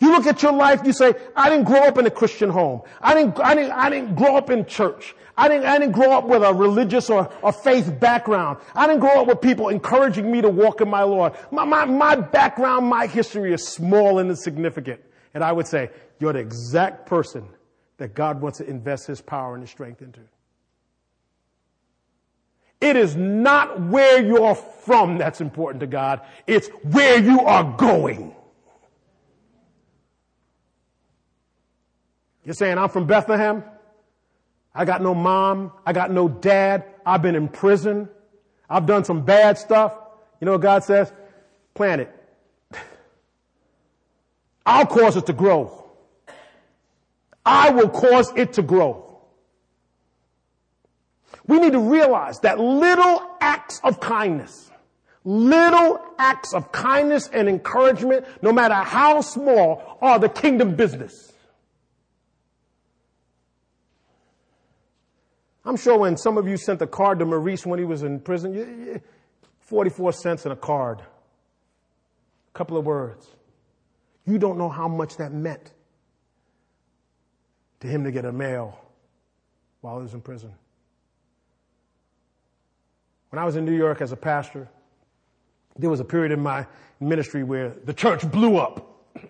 You 0.00 0.10
look 0.10 0.26
at 0.26 0.42
your 0.42 0.52
life, 0.52 0.80
you 0.84 0.92
say, 0.92 1.14
I 1.36 1.48
didn't 1.48 1.66
grow 1.66 1.84
up 1.84 1.98
in 1.98 2.06
a 2.06 2.10
Christian 2.10 2.50
home. 2.50 2.82
I 3.00 3.14
didn't, 3.14 3.38
I 3.38 3.54
didn't, 3.54 3.72
I 3.72 3.90
didn't 3.90 4.14
grow 4.16 4.36
up 4.36 4.50
in 4.50 4.64
church. 4.64 5.14
I 5.36 5.48
didn't, 5.48 5.66
I 5.66 5.78
didn't 5.78 5.92
grow 5.92 6.12
up 6.12 6.24
with 6.24 6.42
a 6.42 6.54
religious 6.54 7.10
or, 7.10 7.30
a 7.42 7.52
faith 7.52 8.00
background. 8.00 8.58
I 8.74 8.86
didn't 8.86 9.00
grow 9.00 9.20
up 9.20 9.26
with 9.26 9.40
people 9.40 9.68
encouraging 9.68 10.30
me 10.30 10.40
to 10.40 10.48
walk 10.48 10.80
in 10.80 10.88
my 10.88 11.02
Lord. 11.02 11.34
My, 11.50 11.64
my, 11.64 11.84
my 11.84 12.16
background, 12.16 12.86
my 12.86 13.06
history 13.06 13.52
is 13.52 13.66
small 13.66 14.18
and 14.18 14.30
insignificant. 14.30 15.00
And 15.34 15.44
I 15.44 15.52
would 15.52 15.66
say, 15.66 15.90
you're 16.18 16.32
the 16.32 16.38
exact 16.38 17.06
person 17.06 17.46
that 17.98 18.14
God 18.14 18.40
wants 18.40 18.58
to 18.58 18.66
invest 18.66 19.06
his 19.06 19.20
power 19.20 19.54
and 19.54 19.62
his 19.62 19.70
strength 19.70 20.02
into. 20.02 20.20
It 22.80 22.96
is 22.96 23.16
not 23.16 23.80
where 23.80 24.22
you're 24.22 24.54
from 24.54 25.18
that's 25.18 25.40
important 25.40 25.80
to 25.80 25.86
God. 25.86 26.20
It's 26.46 26.68
where 26.82 27.18
you 27.18 27.40
are 27.40 27.64
going. 27.76 28.34
You're 32.44 32.54
saying, 32.54 32.76
I'm 32.76 32.90
from 32.90 33.06
Bethlehem. 33.06 33.64
I 34.74 34.84
got 34.84 35.00
no 35.02 35.14
mom. 35.14 35.72
I 35.86 35.92
got 35.92 36.10
no 36.10 36.28
dad. 36.28 36.84
I've 37.06 37.22
been 37.22 37.36
in 37.36 37.48
prison. 37.48 38.08
I've 38.68 38.86
done 38.86 39.04
some 39.04 39.24
bad 39.24 39.56
stuff. 39.56 39.94
You 40.40 40.46
know 40.46 40.52
what 40.52 40.60
God 40.60 40.84
says? 40.84 41.12
Plant 41.74 42.02
it. 42.02 42.14
I'll 44.66 44.86
cause 44.86 45.16
it 45.16 45.26
to 45.26 45.32
grow. 45.32 45.84
I 47.44 47.70
will 47.70 47.88
cause 47.88 48.32
it 48.36 48.54
to 48.54 48.62
grow. 48.62 49.03
We 51.46 51.58
need 51.58 51.72
to 51.72 51.80
realize 51.80 52.38
that 52.40 52.58
little 52.58 53.22
acts 53.40 53.80
of 53.84 54.00
kindness, 54.00 54.70
little 55.24 56.00
acts 56.18 56.54
of 56.54 56.72
kindness 56.72 57.28
and 57.32 57.48
encouragement, 57.48 58.26
no 58.42 58.52
matter 58.52 58.74
how 58.74 59.20
small, 59.20 59.98
are 60.00 60.18
the 60.18 60.28
kingdom 60.28 60.74
business. 60.74 61.32
I'm 65.66 65.76
sure 65.76 65.98
when 65.98 66.16
some 66.16 66.36
of 66.36 66.46
you 66.46 66.56
sent 66.56 66.82
a 66.82 66.86
card 66.86 67.18
to 67.20 67.24
Maurice 67.24 67.64
when 67.64 67.78
he 67.78 67.84
was 67.84 68.02
in 68.02 68.20
prison, 68.20 69.00
44 69.60 70.12
cents 70.12 70.46
in 70.46 70.52
a 70.52 70.56
card. 70.56 71.00
A 71.00 72.58
couple 72.58 72.76
of 72.76 72.84
words. 72.84 73.26
You 74.26 74.38
don't 74.38 74.58
know 74.58 74.68
how 74.68 74.88
much 74.88 75.16
that 75.16 75.32
meant 75.32 75.72
to 77.80 77.86
him 77.86 78.04
to 78.04 78.10
get 78.10 78.24
a 78.24 78.32
mail 78.32 78.78
while 79.80 79.96
he 79.96 80.02
was 80.02 80.14
in 80.14 80.20
prison. 80.20 80.52
When 83.34 83.42
I 83.42 83.46
was 83.46 83.56
in 83.56 83.64
New 83.64 83.74
York 83.76 84.00
as 84.00 84.12
a 84.12 84.16
pastor, 84.16 84.68
there 85.76 85.90
was 85.90 85.98
a 85.98 86.04
period 86.04 86.30
in 86.30 86.40
my 86.40 86.68
ministry 87.00 87.42
where 87.42 87.70
the 87.70 87.92
church 87.92 88.30
blew 88.30 88.58
up. 88.58 89.08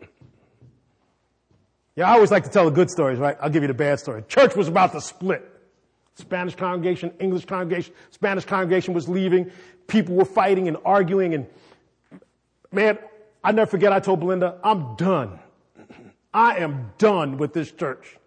yeah, 1.97 2.11
I 2.11 2.13
always 2.13 2.31
like 2.31 2.45
to 2.45 2.51
tell 2.51 2.67
the 2.67 2.71
good 2.71 2.91
stories, 2.91 3.19
right? 3.19 3.35
I'll 3.41 3.49
give 3.49 3.63
you 3.63 3.67
the 3.67 3.73
bad 3.73 3.99
story. 3.99 4.23
Church 4.29 4.57
was 4.57 4.69
about 4.69 4.93
to 4.93 5.01
split. 5.01 5.51
Spanish 6.17 6.55
congregation, 6.55 7.15
English 7.19 7.47
congregation, 7.47 7.95
Spanish 8.11 8.45
congregation 8.45 8.93
was 8.93 9.09
leaving. 9.09 9.51
People 9.87 10.17
were 10.17 10.27
fighting 10.27 10.69
and 10.69 10.77
arguing 10.85 11.33
and 11.33 11.47
man, 12.71 12.99
I 13.43 13.53
never 13.53 13.71
forget 13.71 13.91
I 13.91 14.01
told 14.01 14.21
Belinda, 14.21 14.59
I'm 14.63 14.97
done. 14.97 15.39
I 16.35 16.59
am 16.59 16.93
done 16.99 17.39
with 17.39 17.55
this 17.55 17.73
church. 17.73 18.19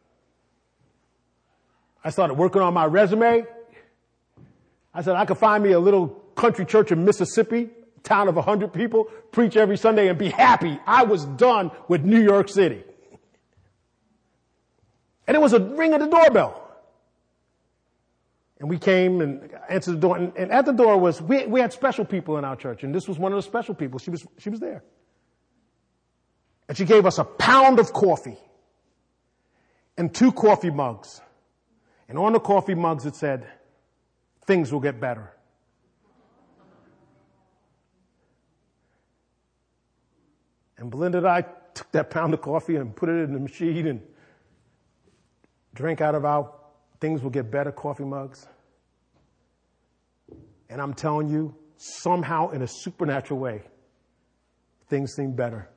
I 2.03 2.09
started 2.09 2.33
working 2.33 2.63
on 2.63 2.73
my 2.73 2.85
resume. 2.85 3.45
I 4.97 5.01
said, 5.01 5.15
I 5.15 5.25
could 5.25 5.37
find 5.37 5.63
me 5.63 5.73
a 5.73 5.79
little 5.79 6.07
country 6.33 6.65
church 6.65 6.91
in 6.91 7.05
Mississippi, 7.05 7.69
town 8.01 8.27
of 8.27 8.35
100 8.35 8.73
people, 8.73 9.03
preach 9.31 9.55
every 9.55 9.77
Sunday 9.77 10.07
and 10.07 10.17
be 10.17 10.29
happy. 10.29 10.79
I 10.87 11.03
was 11.03 11.23
done 11.23 11.69
with 11.87 12.03
New 12.03 12.19
York 12.19 12.49
City. 12.49 12.83
And 15.27 15.37
it 15.37 15.39
was 15.39 15.53
a 15.53 15.59
ring 15.59 15.93
at 15.93 15.99
the 15.99 16.07
doorbell. 16.07 16.63
And 18.59 18.71
we 18.71 18.79
came 18.79 19.21
and 19.21 19.51
answered 19.69 19.91
the 19.91 19.99
door. 19.99 20.17
And, 20.17 20.35
and 20.35 20.51
at 20.51 20.65
the 20.65 20.71
door 20.71 20.97
was, 20.97 21.21
we, 21.21 21.45
we 21.45 21.59
had 21.59 21.71
special 21.71 22.03
people 22.03 22.39
in 22.39 22.43
our 22.43 22.55
church. 22.55 22.83
And 22.83 22.95
this 22.95 23.07
was 23.07 23.19
one 23.19 23.31
of 23.31 23.35
the 23.35 23.43
special 23.43 23.75
people. 23.75 23.99
She 23.99 24.09
was, 24.09 24.25
she 24.39 24.49
was 24.49 24.59
there. 24.59 24.83
And 26.67 26.75
she 26.75 26.85
gave 26.85 27.05
us 27.05 27.19
a 27.19 27.23
pound 27.23 27.77
of 27.77 27.93
coffee 27.93 28.39
and 29.95 30.11
two 30.11 30.31
coffee 30.31 30.71
mugs. 30.71 31.21
And 32.09 32.17
on 32.17 32.33
the 32.33 32.39
coffee 32.39 32.73
mugs 32.73 33.05
it 33.05 33.15
said, 33.15 33.45
things 34.47 34.71
will 34.71 34.79
get 34.79 34.99
better. 34.99 35.31
And 40.77 40.89
Belinda 40.89 41.19
and 41.19 41.27
I 41.27 41.41
took 41.73 41.91
that 41.91 42.09
pound 42.09 42.33
of 42.33 42.41
coffee 42.41 42.75
and 42.75 42.95
put 42.95 43.09
it 43.09 43.23
in 43.23 43.33
the 43.33 43.39
machine 43.39 43.87
and 43.87 44.01
drank 45.75 46.01
out 46.01 46.15
of 46.15 46.25
our 46.25 46.51
things 46.99 47.21
will 47.21 47.29
get 47.29 47.51
better 47.51 47.71
coffee 47.71 48.03
mugs. 48.03 48.47
And 50.69 50.81
I'm 50.81 50.93
telling 50.93 51.29
you, 51.29 51.55
somehow 51.77 52.49
in 52.49 52.61
a 52.61 52.67
supernatural 52.67 53.39
way, 53.39 53.61
things 54.89 55.13
seem 55.13 55.35
better. 55.35 55.69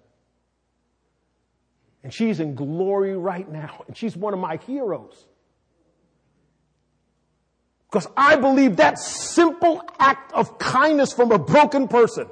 And 2.02 2.12
she's 2.12 2.40
in 2.40 2.54
glory 2.54 3.16
right 3.16 3.48
now. 3.50 3.84
And 3.86 3.96
she's 3.96 4.16
one 4.16 4.32
of 4.32 4.40
my 4.40 4.56
heroes. 4.66 5.26
Because 7.90 8.08
I 8.16 8.36
believe 8.36 8.76
that 8.76 8.98
simple 8.98 9.82
act 9.98 10.32
of 10.32 10.58
kindness 10.58 11.12
from 11.12 11.32
a 11.32 11.38
broken 11.38 11.88
person 11.88 12.28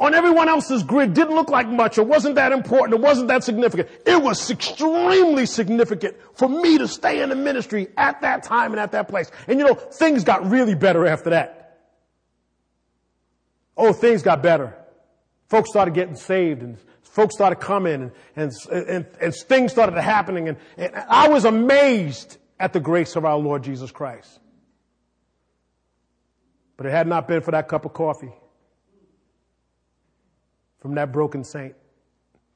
on 0.00 0.14
everyone 0.14 0.48
else's 0.48 0.82
grid 0.82 1.12
didn't 1.12 1.34
look 1.34 1.50
like 1.50 1.68
much. 1.68 1.98
It 1.98 2.06
wasn't 2.06 2.36
that 2.36 2.52
important. 2.52 2.98
It 2.98 3.02
wasn't 3.02 3.28
that 3.28 3.44
significant. 3.44 3.90
It 4.06 4.22
was 4.22 4.50
extremely 4.50 5.44
significant 5.44 6.16
for 6.34 6.48
me 6.48 6.78
to 6.78 6.88
stay 6.88 7.20
in 7.20 7.28
the 7.28 7.34
ministry 7.34 7.88
at 7.96 8.20
that 8.22 8.42
time 8.42 8.72
and 8.72 8.80
at 8.80 8.92
that 8.92 9.08
place. 9.08 9.30
And 9.48 9.58
you 9.58 9.66
know, 9.66 9.74
things 9.74 10.24
got 10.24 10.48
really 10.48 10.74
better 10.74 11.06
after 11.06 11.30
that. 11.30 11.80
Oh, 13.76 13.92
things 13.92 14.22
got 14.22 14.42
better. 14.42 14.76
Folks 15.48 15.70
started 15.70 15.94
getting 15.94 16.16
saved 16.16 16.62
and 16.62 16.78
folks 17.02 17.34
started 17.34 17.56
coming 17.56 17.94
and, 17.94 18.12
and, 18.36 18.52
and, 18.70 19.06
and 19.20 19.34
things 19.34 19.72
started 19.72 20.00
happening 20.00 20.48
and, 20.48 20.58
and 20.76 20.94
I 20.94 21.28
was 21.28 21.44
amazed 21.44 22.38
at 22.58 22.72
the 22.72 22.80
grace 22.80 23.16
of 23.16 23.24
our 23.24 23.38
Lord 23.38 23.62
Jesus 23.62 23.90
Christ. 23.90 24.40
But 26.76 26.86
it 26.86 26.90
had 26.90 27.06
not 27.06 27.28
been 27.28 27.40
for 27.40 27.50
that 27.50 27.68
cup 27.68 27.84
of 27.84 27.92
coffee 27.92 28.32
from 30.80 30.94
that 30.94 31.12
broken 31.12 31.44
saint, 31.44 31.74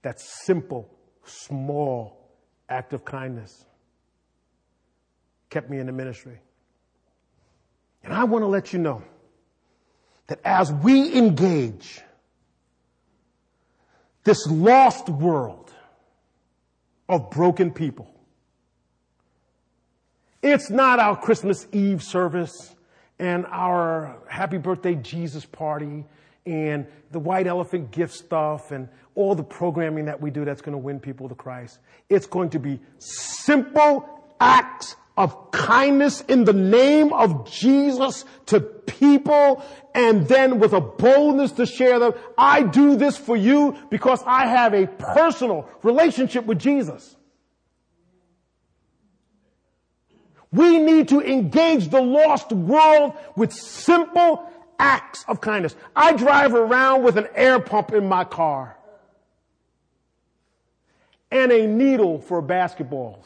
that 0.02 0.20
simple, 0.20 0.88
small 1.24 2.30
act 2.68 2.92
of 2.92 3.04
kindness 3.04 3.64
kept 5.50 5.68
me 5.68 5.78
in 5.78 5.86
the 5.86 5.92
ministry. 5.92 6.38
And 8.02 8.12
I 8.12 8.24
want 8.24 8.42
to 8.42 8.46
let 8.46 8.72
you 8.72 8.78
know 8.78 9.02
that 10.28 10.40
as 10.44 10.72
we 10.72 11.14
engage 11.16 12.00
this 14.24 14.46
lost 14.46 15.08
world 15.08 15.72
of 17.08 17.30
broken 17.30 17.72
people, 17.72 18.11
it's 20.42 20.70
not 20.70 20.98
our 20.98 21.16
Christmas 21.16 21.66
Eve 21.72 22.02
service 22.02 22.74
and 23.18 23.46
our 23.46 24.18
happy 24.28 24.58
birthday 24.58 24.96
Jesus 24.96 25.44
party 25.44 26.04
and 26.44 26.86
the 27.12 27.20
white 27.20 27.46
elephant 27.46 27.92
gift 27.92 28.12
stuff 28.12 28.72
and 28.72 28.88
all 29.14 29.34
the 29.34 29.44
programming 29.44 30.06
that 30.06 30.20
we 30.20 30.30
do 30.30 30.44
that's 30.44 30.60
going 30.60 30.72
to 30.72 30.78
win 30.78 30.98
people 30.98 31.28
to 31.28 31.34
Christ. 31.34 31.78
It's 32.08 32.26
going 32.26 32.50
to 32.50 32.58
be 32.58 32.80
simple 32.98 34.08
acts 34.40 34.96
of 35.16 35.50
kindness 35.52 36.22
in 36.22 36.44
the 36.44 36.52
name 36.52 37.12
of 37.12 37.50
Jesus 37.50 38.24
to 38.46 38.60
people 38.60 39.62
and 39.94 40.26
then 40.26 40.58
with 40.58 40.72
a 40.72 40.80
boldness 40.80 41.52
to 41.52 41.66
share 41.66 41.98
them. 41.98 42.14
I 42.36 42.62
do 42.62 42.96
this 42.96 43.16
for 43.16 43.36
you 43.36 43.76
because 43.90 44.22
I 44.26 44.46
have 44.46 44.74
a 44.74 44.86
personal 44.86 45.68
relationship 45.82 46.46
with 46.46 46.58
Jesus. 46.58 47.16
We 50.52 50.78
need 50.78 51.08
to 51.08 51.20
engage 51.20 51.88
the 51.88 52.00
lost 52.00 52.52
world 52.52 53.14
with 53.36 53.52
simple 53.52 54.48
acts 54.78 55.24
of 55.28 55.40
kindness. 55.40 55.74
I 55.96 56.12
drive 56.12 56.54
around 56.54 57.04
with 57.04 57.16
an 57.16 57.28
air 57.34 57.58
pump 57.58 57.92
in 57.92 58.06
my 58.06 58.24
car 58.24 58.76
and 61.30 61.50
a 61.50 61.66
needle 61.66 62.20
for 62.20 62.42
basketballs. 62.42 63.24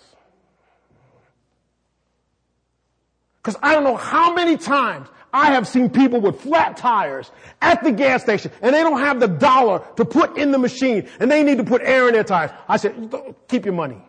Because 3.43 3.59
I 3.63 3.75
don't 3.75 3.85
know 3.85 3.97
how 3.97 4.35
many 4.35 4.57
times 4.57 5.09
I 5.33 5.53
have 5.53 5.67
seen 5.69 5.91
people 5.91 6.21
with 6.21 6.41
flat 6.41 6.77
tires 6.77 7.31
at 7.61 7.83
the 7.83 7.93
gas 7.93 8.23
station 8.23 8.53
and 8.63 8.75
they 8.75 8.83
don't 8.83 9.01
have 9.01 9.21
the 9.21 9.29
dollar 9.29 9.83
to 9.97 10.05
put 10.05 10.37
in 10.37 10.53
the 10.53 10.59
machine 10.59 11.09
and 11.21 11.31
they 11.31 11.43
need 11.43 11.59
to 11.59 11.65
put 11.65 11.83
air 11.83 12.09
in 12.09 12.15
their 12.15 12.25
tires. 12.25 12.51
I 12.69 12.77
said, 12.77 13.11
keep 13.49 13.65
your 13.65 13.75
money. 13.75 14.03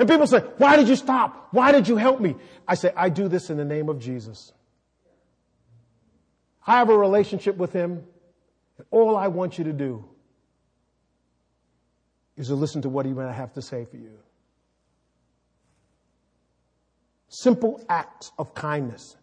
And 0.00 0.08
people 0.08 0.26
say, 0.26 0.38
why 0.56 0.76
did 0.76 0.88
you 0.88 0.96
stop? 0.96 1.48
Why 1.50 1.72
did 1.72 1.86
you 1.86 1.96
help 1.96 2.20
me? 2.20 2.34
I 2.66 2.74
say, 2.74 2.90
I 2.96 3.10
do 3.10 3.28
this 3.28 3.50
in 3.50 3.58
the 3.58 3.66
name 3.66 3.90
of 3.90 3.98
Jesus. 3.98 4.50
I 6.66 6.78
have 6.78 6.88
a 6.88 6.96
relationship 6.96 7.58
with 7.58 7.74
him. 7.74 8.02
And 8.78 8.86
all 8.90 9.14
I 9.14 9.28
want 9.28 9.58
you 9.58 9.64
to 9.64 9.74
do 9.74 10.06
is 12.38 12.46
to 12.46 12.54
listen 12.54 12.80
to 12.80 12.88
what 12.88 13.04
he 13.04 13.12
might 13.12 13.30
have 13.30 13.52
to 13.52 13.60
say 13.60 13.84
for 13.84 13.98
you. 13.98 14.16
Simple 17.28 17.84
acts 17.86 18.32
of 18.38 18.54
kindness 18.54 19.18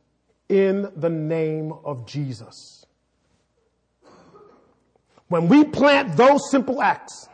in 0.47 0.91
the 0.95 1.09
name 1.09 1.73
of 1.85 2.05
Jesus. 2.05 2.85
When 5.27 5.47
we 5.47 5.63
plant 5.63 6.17
those 6.17 6.51
simple 6.51 6.83
acts, 6.83 7.27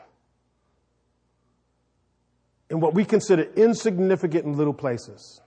in 2.73 2.79
what 2.79 2.95
we 2.95 3.05
consider 3.05 3.43
insignificant 3.55 4.45
in 4.45 4.57
little 4.57 4.73
places, 4.73 5.39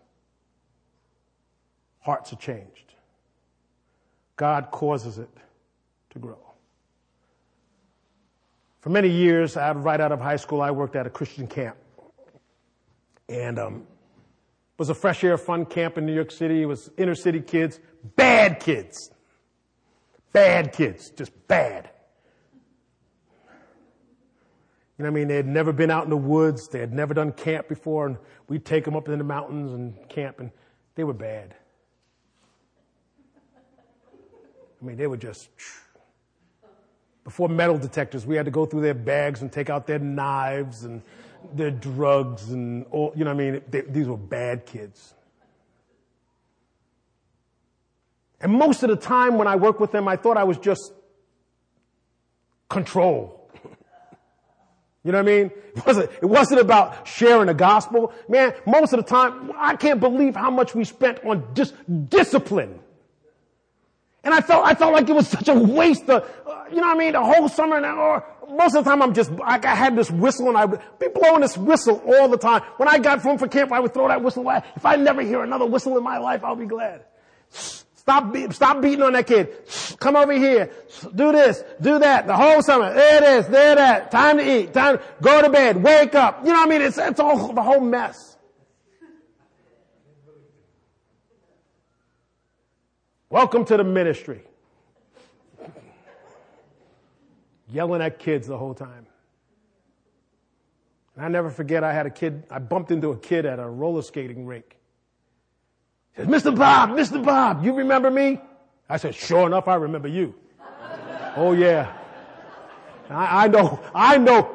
hearts 1.99 2.33
are 2.33 2.37
changed. 2.37 2.95
God 4.37 4.71
causes 4.71 5.19
it 5.19 5.29
to 6.11 6.21
grow. 6.21 6.39
For 8.81 8.91
many 8.91 9.09
years, 9.09 9.57
right 9.57 10.01
out 10.01 10.13
of 10.13 10.21
high 10.21 10.37
school, 10.37 10.63
I 10.63 10.71
worked 10.71 10.95
at 10.95 11.05
a 11.05 11.11
Christian 11.11 11.49
camp. 11.49 11.77
And 13.29 13.59
um, 13.59 13.75
it 13.75 14.79
was 14.79 14.91
a 14.91 14.95
fresh 14.95 15.25
air 15.25 15.37
fun 15.37 15.67
camp 15.67 15.99
in 15.99 16.07
New 16.07 16.15
York 16.15 16.31
City. 16.31 16.63
It 16.63 16.67
was 16.67 16.93
inner 16.97 17.17
city 17.17 17.41
kids, 17.41 17.81
bad 18.15 18.61
kids. 18.61 19.11
Bad 20.33 20.73
kids, 20.73 21.11
just 21.11 21.33
bad. 21.49 21.91
You 24.99 25.05
know 25.05 25.11
what 25.11 25.17
I 25.17 25.21
mean? 25.21 25.29
They 25.29 25.37
had 25.37 25.47
never 25.47 25.73
been 25.73 25.91
out 25.91 26.05
in 26.05 26.11
the 26.11 26.17
woods. 26.17 26.69
They 26.69 26.79
had 26.81 26.93
never 26.93 27.13
done 27.13 27.33
camp 27.33 27.69
before. 27.69 28.07
And 28.07 28.17
we'd 28.49 28.65
take 28.65 28.85
them 28.85 28.97
up 28.97 29.09
in 29.09 29.19
the 29.19 29.25
mountains 29.25 29.73
and 29.73 30.09
camp, 30.09 30.41
and 30.41 30.51
they 30.95 31.05
were 31.05 31.13
bad. 31.13 31.55
I 34.81 34.85
mean, 34.85 34.97
they 34.97 35.07
were 35.07 35.17
just. 35.17 35.51
Before 37.25 37.49
metal 37.49 37.77
detectors, 37.77 38.25
we 38.25 38.37
had 38.37 38.45
to 38.45 38.53
go 38.53 38.65
through 38.67 38.83
their 38.83 38.95
bags 38.95 39.43
and 39.43 39.51
take 39.51 39.69
out 39.69 39.87
their 39.87 39.99
knives 39.99 40.85
and 40.85 41.03
their 41.53 41.71
drugs 41.71 42.51
and 42.51 42.87
all, 42.91 43.13
you 43.17 43.25
know 43.25 43.33
I 43.33 43.35
mean? 43.35 43.63
They, 43.69 43.81
these 43.83 44.07
were 44.07 44.17
bad 44.17 44.65
kids. 44.65 45.15
And 48.41 48.53
most 48.53 48.83
of 48.83 48.91
the 48.91 48.97
time 48.97 49.39
when 49.39 49.49
I 49.49 49.57
worked 49.57 49.81
with 49.81 49.93
them, 49.93 50.09
I 50.09 50.17
thought 50.17 50.37
I 50.37 50.45
was 50.45 50.59
just 50.59 50.93
control. 52.69 53.46
You 55.07 55.13
know 55.13 55.23
what 55.23 55.31
I 55.31 55.37
mean? 55.37 55.51
It 55.77 55.87
wasn't, 55.87 56.11
it 56.21 56.27
wasn't 56.27 56.61
about 56.61 57.07
sharing 57.07 57.47
the 57.47 57.55
gospel. 57.55 58.13
Man, 58.29 58.55
most 58.67 58.93
of 58.93 58.99
the 58.99 59.09
time, 59.09 59.53
I 59.57 59.77
can't 59.77 60.01
believe 60.01 60.35
how 60.35 60.51
much 60.51 60.75
we 60.75 60.83
spent 60.83 61.25
on 61.25 61.47
dis- 61.55 61.73
discipline. 62.09 62.81
And 64.25 64.35
I 64.35 64.41
felt, 64.41 64.67
I 64.67 64.75
felt 64.75 64.93
like 64.93 65.09
it 65.09 65.15
was 65.15 65.29
such 65.29 65.47
a 65.47 65.55
waste 65.55 66.11
of, 66.11 66.29
uh, 66.45 66.65
you 66.71 66.77
know 66.79 66.89
what 66.89 66.97
I 66.97 66.99
mean? 66.99 67.13
The 67.13 67.23
whole 67.23 67.49
summer 67.49 67.77
and, 67.77 67.87
or 67.87 68.25
most 68.51 68.75
of 68.75 68.83
the 68.83 68.91
time 68.91 69.01
I'm 69.01 69.15
just, 69.15 69.31
I, 69.45 69.61
I 69.63 69.77
had 69.77 69.95
this 69.95 70.11
whistle 70.11 70.49
and 70.49 70.57
I 70.57 70.65
would 70.65 70.81
be 70.99 71.07
blowing 71.07 71.41
this 71.41 71.57
whistle 71.57 72.03
all 72.05 72.29
the 72.29 72.37
time. 72.37 72.63
When 72.77 72.89
I 72.89 72.99
got 72.99 73.21
home 73.21 73.39
for 73.39 73.47
camp, 73.47 73.71
I 73.71 73.79
would 73.79 73.95
throw 73.95 74.09
that 74.09 74.25
whistle 74.25 74.43
away. 74.43 74.61
If 74.75 74.85
I 74.85 74.97
never 74.97 75.23
hear 75.23 75.45
another 75.45 75.67
whistle 75.67 75.97
in 75.97 76.03
my 76.03 76.19
life, 76.19 76.43
I'll 76.43 76.57
be 76.57 76.67
glad. 76.67 77.05
Stop, 78.07 78.33
be, 78.33 78.49
stop 78.53 78.81
beating 78.81 79.03
on 79.03 79.15
that 79.15 79.27
kid. 79.27 79.53
Come 79.99 80.15
over 80.15 80.33
here. 80.33 80.71
Do 81.13 81.33
this. 81.33 81.65
Do 81.81 81.99
that. 81.99 82.29
The 82.29 82.37
whole 82.37 82.63
summer. 82.63 82.95
There 82.95 83.17
it 83.17 83.41
is. 83.41 83.49
There 83.49 83.75
that. 83.75 84.13
Time 84.13 84.39
to 84.39 84.49
eat. 84.49 84.73
Time. 84.73 84.99
To 84.99 85.05
Go 85.21 85.43
to 85.43 85.51
bed. 85.51 85.83
Wake 85.83 86.15
up. 86.15 86.39
You 86.45 86.53
know 86.53 86.61
what 86.61 86.69
I 86.69 86.71
mean? 86.71 86.83
It's, 86.83 86.99
it's 86.99 87.19
all, 87.19 87.53
the 87.53 87.63
whole 87.63 87.81
mess. 87.81 88.37
Welcome 93.29 93.65
to 93.65 93.77
the 93.77 93.83
ministry. 93.83 94.43
Yelling 97.69 98.03
at 98.03 98.21
kids 98.21 98.47
the 98.47 98.57
whole 98.57 98.75
time. 98.75 99.09
And 101.17 101.25
I 101.25 101.29
never 101.29 101.51
forget 101.51 101.83
I 101.83 101.93
had 101.93 102.07
a 102.07 102.11
kid, 102.11 102.45
I 102.53 102.61
bumped 102.61 102.93
into 102.93 103.11
a 103.11 103.17
kid 103.17 103.47
at 103.47 103.59
a 103.59 103.69
roller 103.69 104.03
skating 104.03 104.47
rink 104.47 104.76
says, 106.17 106.27
Mr. 106.27 106.57
Bob, 106.57 106.91
Mr. 106.91 107.23
Bob, 107.23 107.65
you 107.65 107.75
remember 107.75 108.11
me? 108.11 108.41
I 108.89 108.97
said, 108.97 109.15
sure 109.15 109.47
enough, 109.47 109.69
I 109.69 109.75
remember 109.75 110.09
you. 110.09 110.35
oh 111.37 111.53
yeah. 111.53 111.93
I, 113.11 113.45
I, 113.45 113.49
know, 113.49 113.81
I 113.95 114.19
know. 114.19 114.53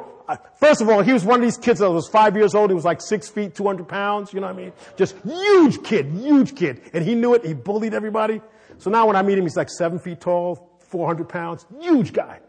First 0.56 0.82
of 0.82 0.90
all, 0.90 1.02
he 1.02 1.14
was 1.14 1.24
one 1.24 1.40
of 1.40 1.44
these 1.44 1.58
kids 1.58 1.80
that 1.80 1.90
was 1.90 2.08
five 2.08 2.36
years 2.36 2.56
old. 2.56 2.70
He 2.70 2.74
was 2.74 2.86
like 2.86 3.02
six 3.02 3.30
feet, 3.30 3.56
200 3.56 3.88
pounds. 3.88 4.34
You 4.34 4.40
know 4.40 4.48
what 4.48 4.56
I 4.56 4.58
mean? 4.58 4.74
Just 4.96 5.16
huge 5.24 5.84
kid, 5.84 6.08
huge 6.08 6.56
kid. 6.56 6.82
And 6.94 7.04
he 7.06 7.16
knew 7.16 7.34
it. 7.34 7.46
He 7.46 7.54
bullied 7.54 7.94
everybody. 7.94 8.42
So 8.78 8.90
now 8.90 9.08
when 9.08 9.16
I 9.16 9.22
meet 9.22 9.38
him, 9.38 9.44
he's 9.44 9.58
like 9.58 9.70
seven 9.70 10.00
feet 10.00 10.22
tall, 10.22 10.80
400 10.80 11.30
pounds, 11.30 11.66
huge 11.80 12.14
guy. 12.14 12.40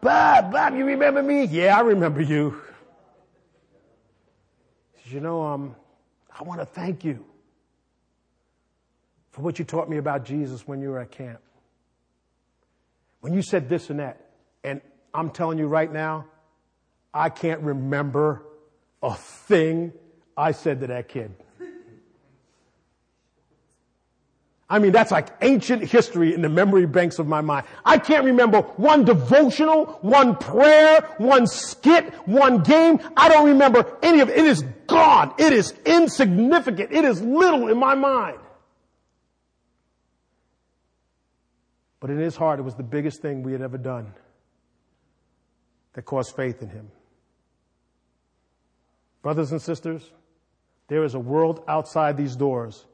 Bob, 0.00 0.52
Bob, 0.52 0.74
you 0.74 0.84
remember 0.84 1.22
me? 1.22 1.44
Yeah, 1.44 1.76
I 1.76 1.80
remember 1.80 2.20
you. 2.20 2.60
He 4.94 5.02
says, 5.04 5.12
you 5.12 5.20
know, 5.20 5.42
um, 5.42 5.74
I 6.38 6.44
want 6.44 6.60
to 6.60 6.66
thank 6.66 7.04
you 7.04 7.24
for 9.38 9.44
what 9.44 9.56
you 9.60 9.64
taught 9.64 9.88
me 9.88 9.98
about 9.98 10.24
Jesus 10.24 10.66
when 10.66 10.82
you 10.82 10.90
were 10.90 10.98
at 10.98 11.12
camp. 11.12 11.38
When 13.20 13.32
you 13.32 13.40
said 13.40 13.68
this 13.68 13.88
and 13.88 14.00
that. 14.00 14.20
And 14.64 14.80
I'm 15.14 15.30
telling 15.30 15.58
you 15.58 15.68
right 15.68 15.92
now, 15.92 16.26
I 17.14 17.28
can't 17.28 17.60
remember 17.60 18.42
a 19.00 19.14
thing 19.14 19.92
I 20.36 20.50
said 20.50 20.80
to 20.80 20.88
that 20.88 21.08
kid. 21.08 21.32
I 24.68 24.80
mean, 24.80 24.90
that's 24.90 25.12
like 25.12 25.28
ancient 25.40 25.84
history 25.84 26.34
in 26.34 26.42
the 26.42 26.48
memory 26.48 26.86
banks 26.86 27.20
of 27.20 27.28
my 27.28 27.40
mind. 27.40 27.64
I 27.84 27.98
can't 27.98 28.24
remember 28.24 28.62
one 28.62 29.04
devotional, 29.04 29.98
one 30.00 30.34
prayer, 30.34 31.08
one 31.18 31.46
skit, 31.46 32.12
one 32.26 32.64
game. 32.64 32.98
I 33.16 33.28
don't 33.28 33.46
remember 33.46 33.86
any 34.02 34.18
of 34.18 34.30
it. 34.30 34.38
It 34.38 34.46
is 34.46 34.64
gone. 34.88 35.32
It 35.38 35.52
is 35.52 35.74
insignificant. 35.86 36.90
It 36.90 37.04
is 37.04 37.22
little 37.22 37.68
in 37.68 37.78
my 37.78 37.94
mind. 37.94 38.38
But 42.00 42.10
in 42.10 42.18
his 42.18 42.36
heart, 42.36 42.60
it 42.60 42.62
was 42.62 42.74
the 42.74 42.82
biggest 42.82 43.22
thing 43.22 43.42
we 43.42 43.52
had 43.52 43.62
ever 43.62 43.78
done 43.78 44.12
that 45.94 46.02
caused 46.02 46.36
faith 46.36 46.62
in 46.62 46.68
him. 46.68 46.90
Brothers 49.22 49.50
and 49.50 49.60
sisters, 49.60 50.12
there 50.86 51.04
is 51.04 51.14
a 51.14 51.18
world 51.18 51.64
outside 51.66 52.16
these 52.16 52.36
doors 52.36 52.86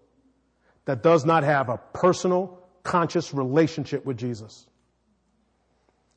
that 0.86 1.02
does 1.02 1.24
not 1.24 1.44
have 1.44 1.68
a 1.68 1.78
personal, 1.92 2.58
conscious 2.82 3.34
relationship 3.34 4.04
with 4.04 4.16
Jesus. 4.16 4.66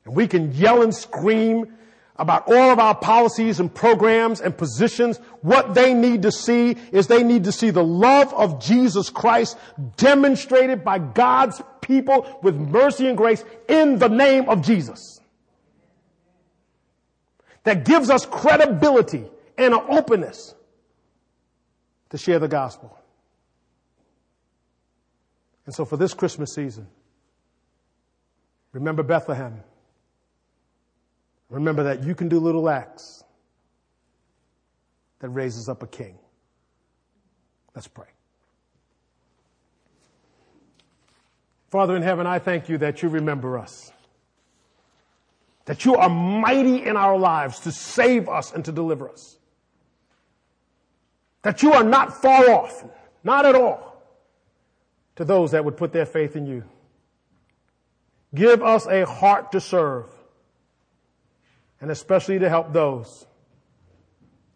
And 0.04 0.14
we 0.16 0.26
can 0.26 0.52
yell 0.52 0.82
and 0.82 0.94
scream 0.94 1.74
about 2.16 2.48
all 2.48 2.70
of 2.72 2.78
our 2.78 2.94
policies 2.94 3.60
and 3.60 3.72
programs 3.72 4.40
and 4.40 4.56
positions. 4.56 5.18
What 5.42 5.74
they 5.74 5.94
need 5.94 6.22
to 6.22 6.32
see 6.32 6.76
is 6.90 7.06
they 7.06 7.22
need 7.22 7.44
to 7.44 7.52
see 7.52 7.70
the 7.70 7.84
love 7.84 8.34
of 8.34 8.60
Jesus 8.60 9.08
Christ 9.08 9.56
demonstrated 9.96 10.84
by 10.84 10.98
God's 10.98 11.62
people 11.88 12.38
with 12.42 12.54
mercy 12.54 13.08
and 13.08 13.16
grace 13.16 13.42
in 13.68 13.98
the 13.98 14.08
name 14.08 14.48
of 14.48 14.62
Jesus. 14.62 15.20
That 17.64 17.84
gives 17.84 18.10
us 18.10 18.24
credibility 18.24 19.24
and 19.56 19.74
an 19.74 19.80
openness 19.88 20.54
to 22.10 22.18
share 22.18 22.38
the 22.38 22.48
gospel. 22.48 22.96
And 25.66 25.74
so 25.74 25.84
for 25.84 25.96
this 25.96 26.14
Christmas 26.14 26.54
season, 26.54 26.86
remember 28.72 29.02
Bethlehem. 29.02 29.62
Remember 31.50 31.84
that 31.84 32.04
you 32.04 32.14
can 32.14 32.28
do 32.28 32.38
little 32.38 32.68
acts 32.68 33.24
that 35.20 35.30
raises 35.30 35.68
up 35.68 35.82
a 35.82 35.86
king. 35.86 36.18
Let's 37.74 37.88
pray. 37.88 38.06
Father 41.70 41.96
in 41.96 42.02
heaven, 42.02 42.26
I 42.26 42.38
thank 42.38 42.68
you 42.68 42.78
that 42.78 43.02
you 43.02 43.08
remember 43.08 43.58
us. 43.58 43.92
That 45.66 45.84
you 45.84 45.96
are 45.96 46.08
mighty 46.08 46.84
in 46.84 46.96
our 46.96 47.18
lives 47.18 47.60
to 47.60 47.72
save 47.72 48.28
us 48.28 48.52
and 48.52 48.64
to 48.64 48.72
deliver 48.72 49.08
us. 49.08 49.38
That 51.42 51.62
you 51.62 51.72
are 51.72 51.84
not 51.84 52.22
far 52.22 52.50
off, 52.50 52.84
not 53.22 53.44
at 53.44 53.54
all 53.54 54.02
to 55.16 55.24
those 55.24 55.50
that 55.50 55.64
would 55.64 55.76
put 55.76 55.92
their 55.92 56.06
faith 56.06 56.36
in 56.36 56.46
you. 56.46 56.64
Give 58.34 58.62
us 58.62 58.86
a 58.86 59.04
heart 59.04 59.52
to 59.52 59.60
serve 59.60 60.06
and 61.80 61.90
especially 61.90 62.38
to 62.38 62.48
help 62.48 62.72
those 62.72 63.26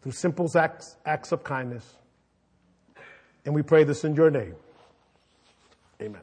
through 0.01 0.11
simple 0.11 0.49
acts, 0.57 0.95
acts 1.05 1.31
of 1.31 1.43
kindness. 1.43 1.85
And 3.45 3.53
we 3.53 3.61
pray 3.61 3.83
this 3.83 4.03
in 4.03 4.15
your 4.15 4.29
name. 4.29 4.55
Amen. 6.01 6.21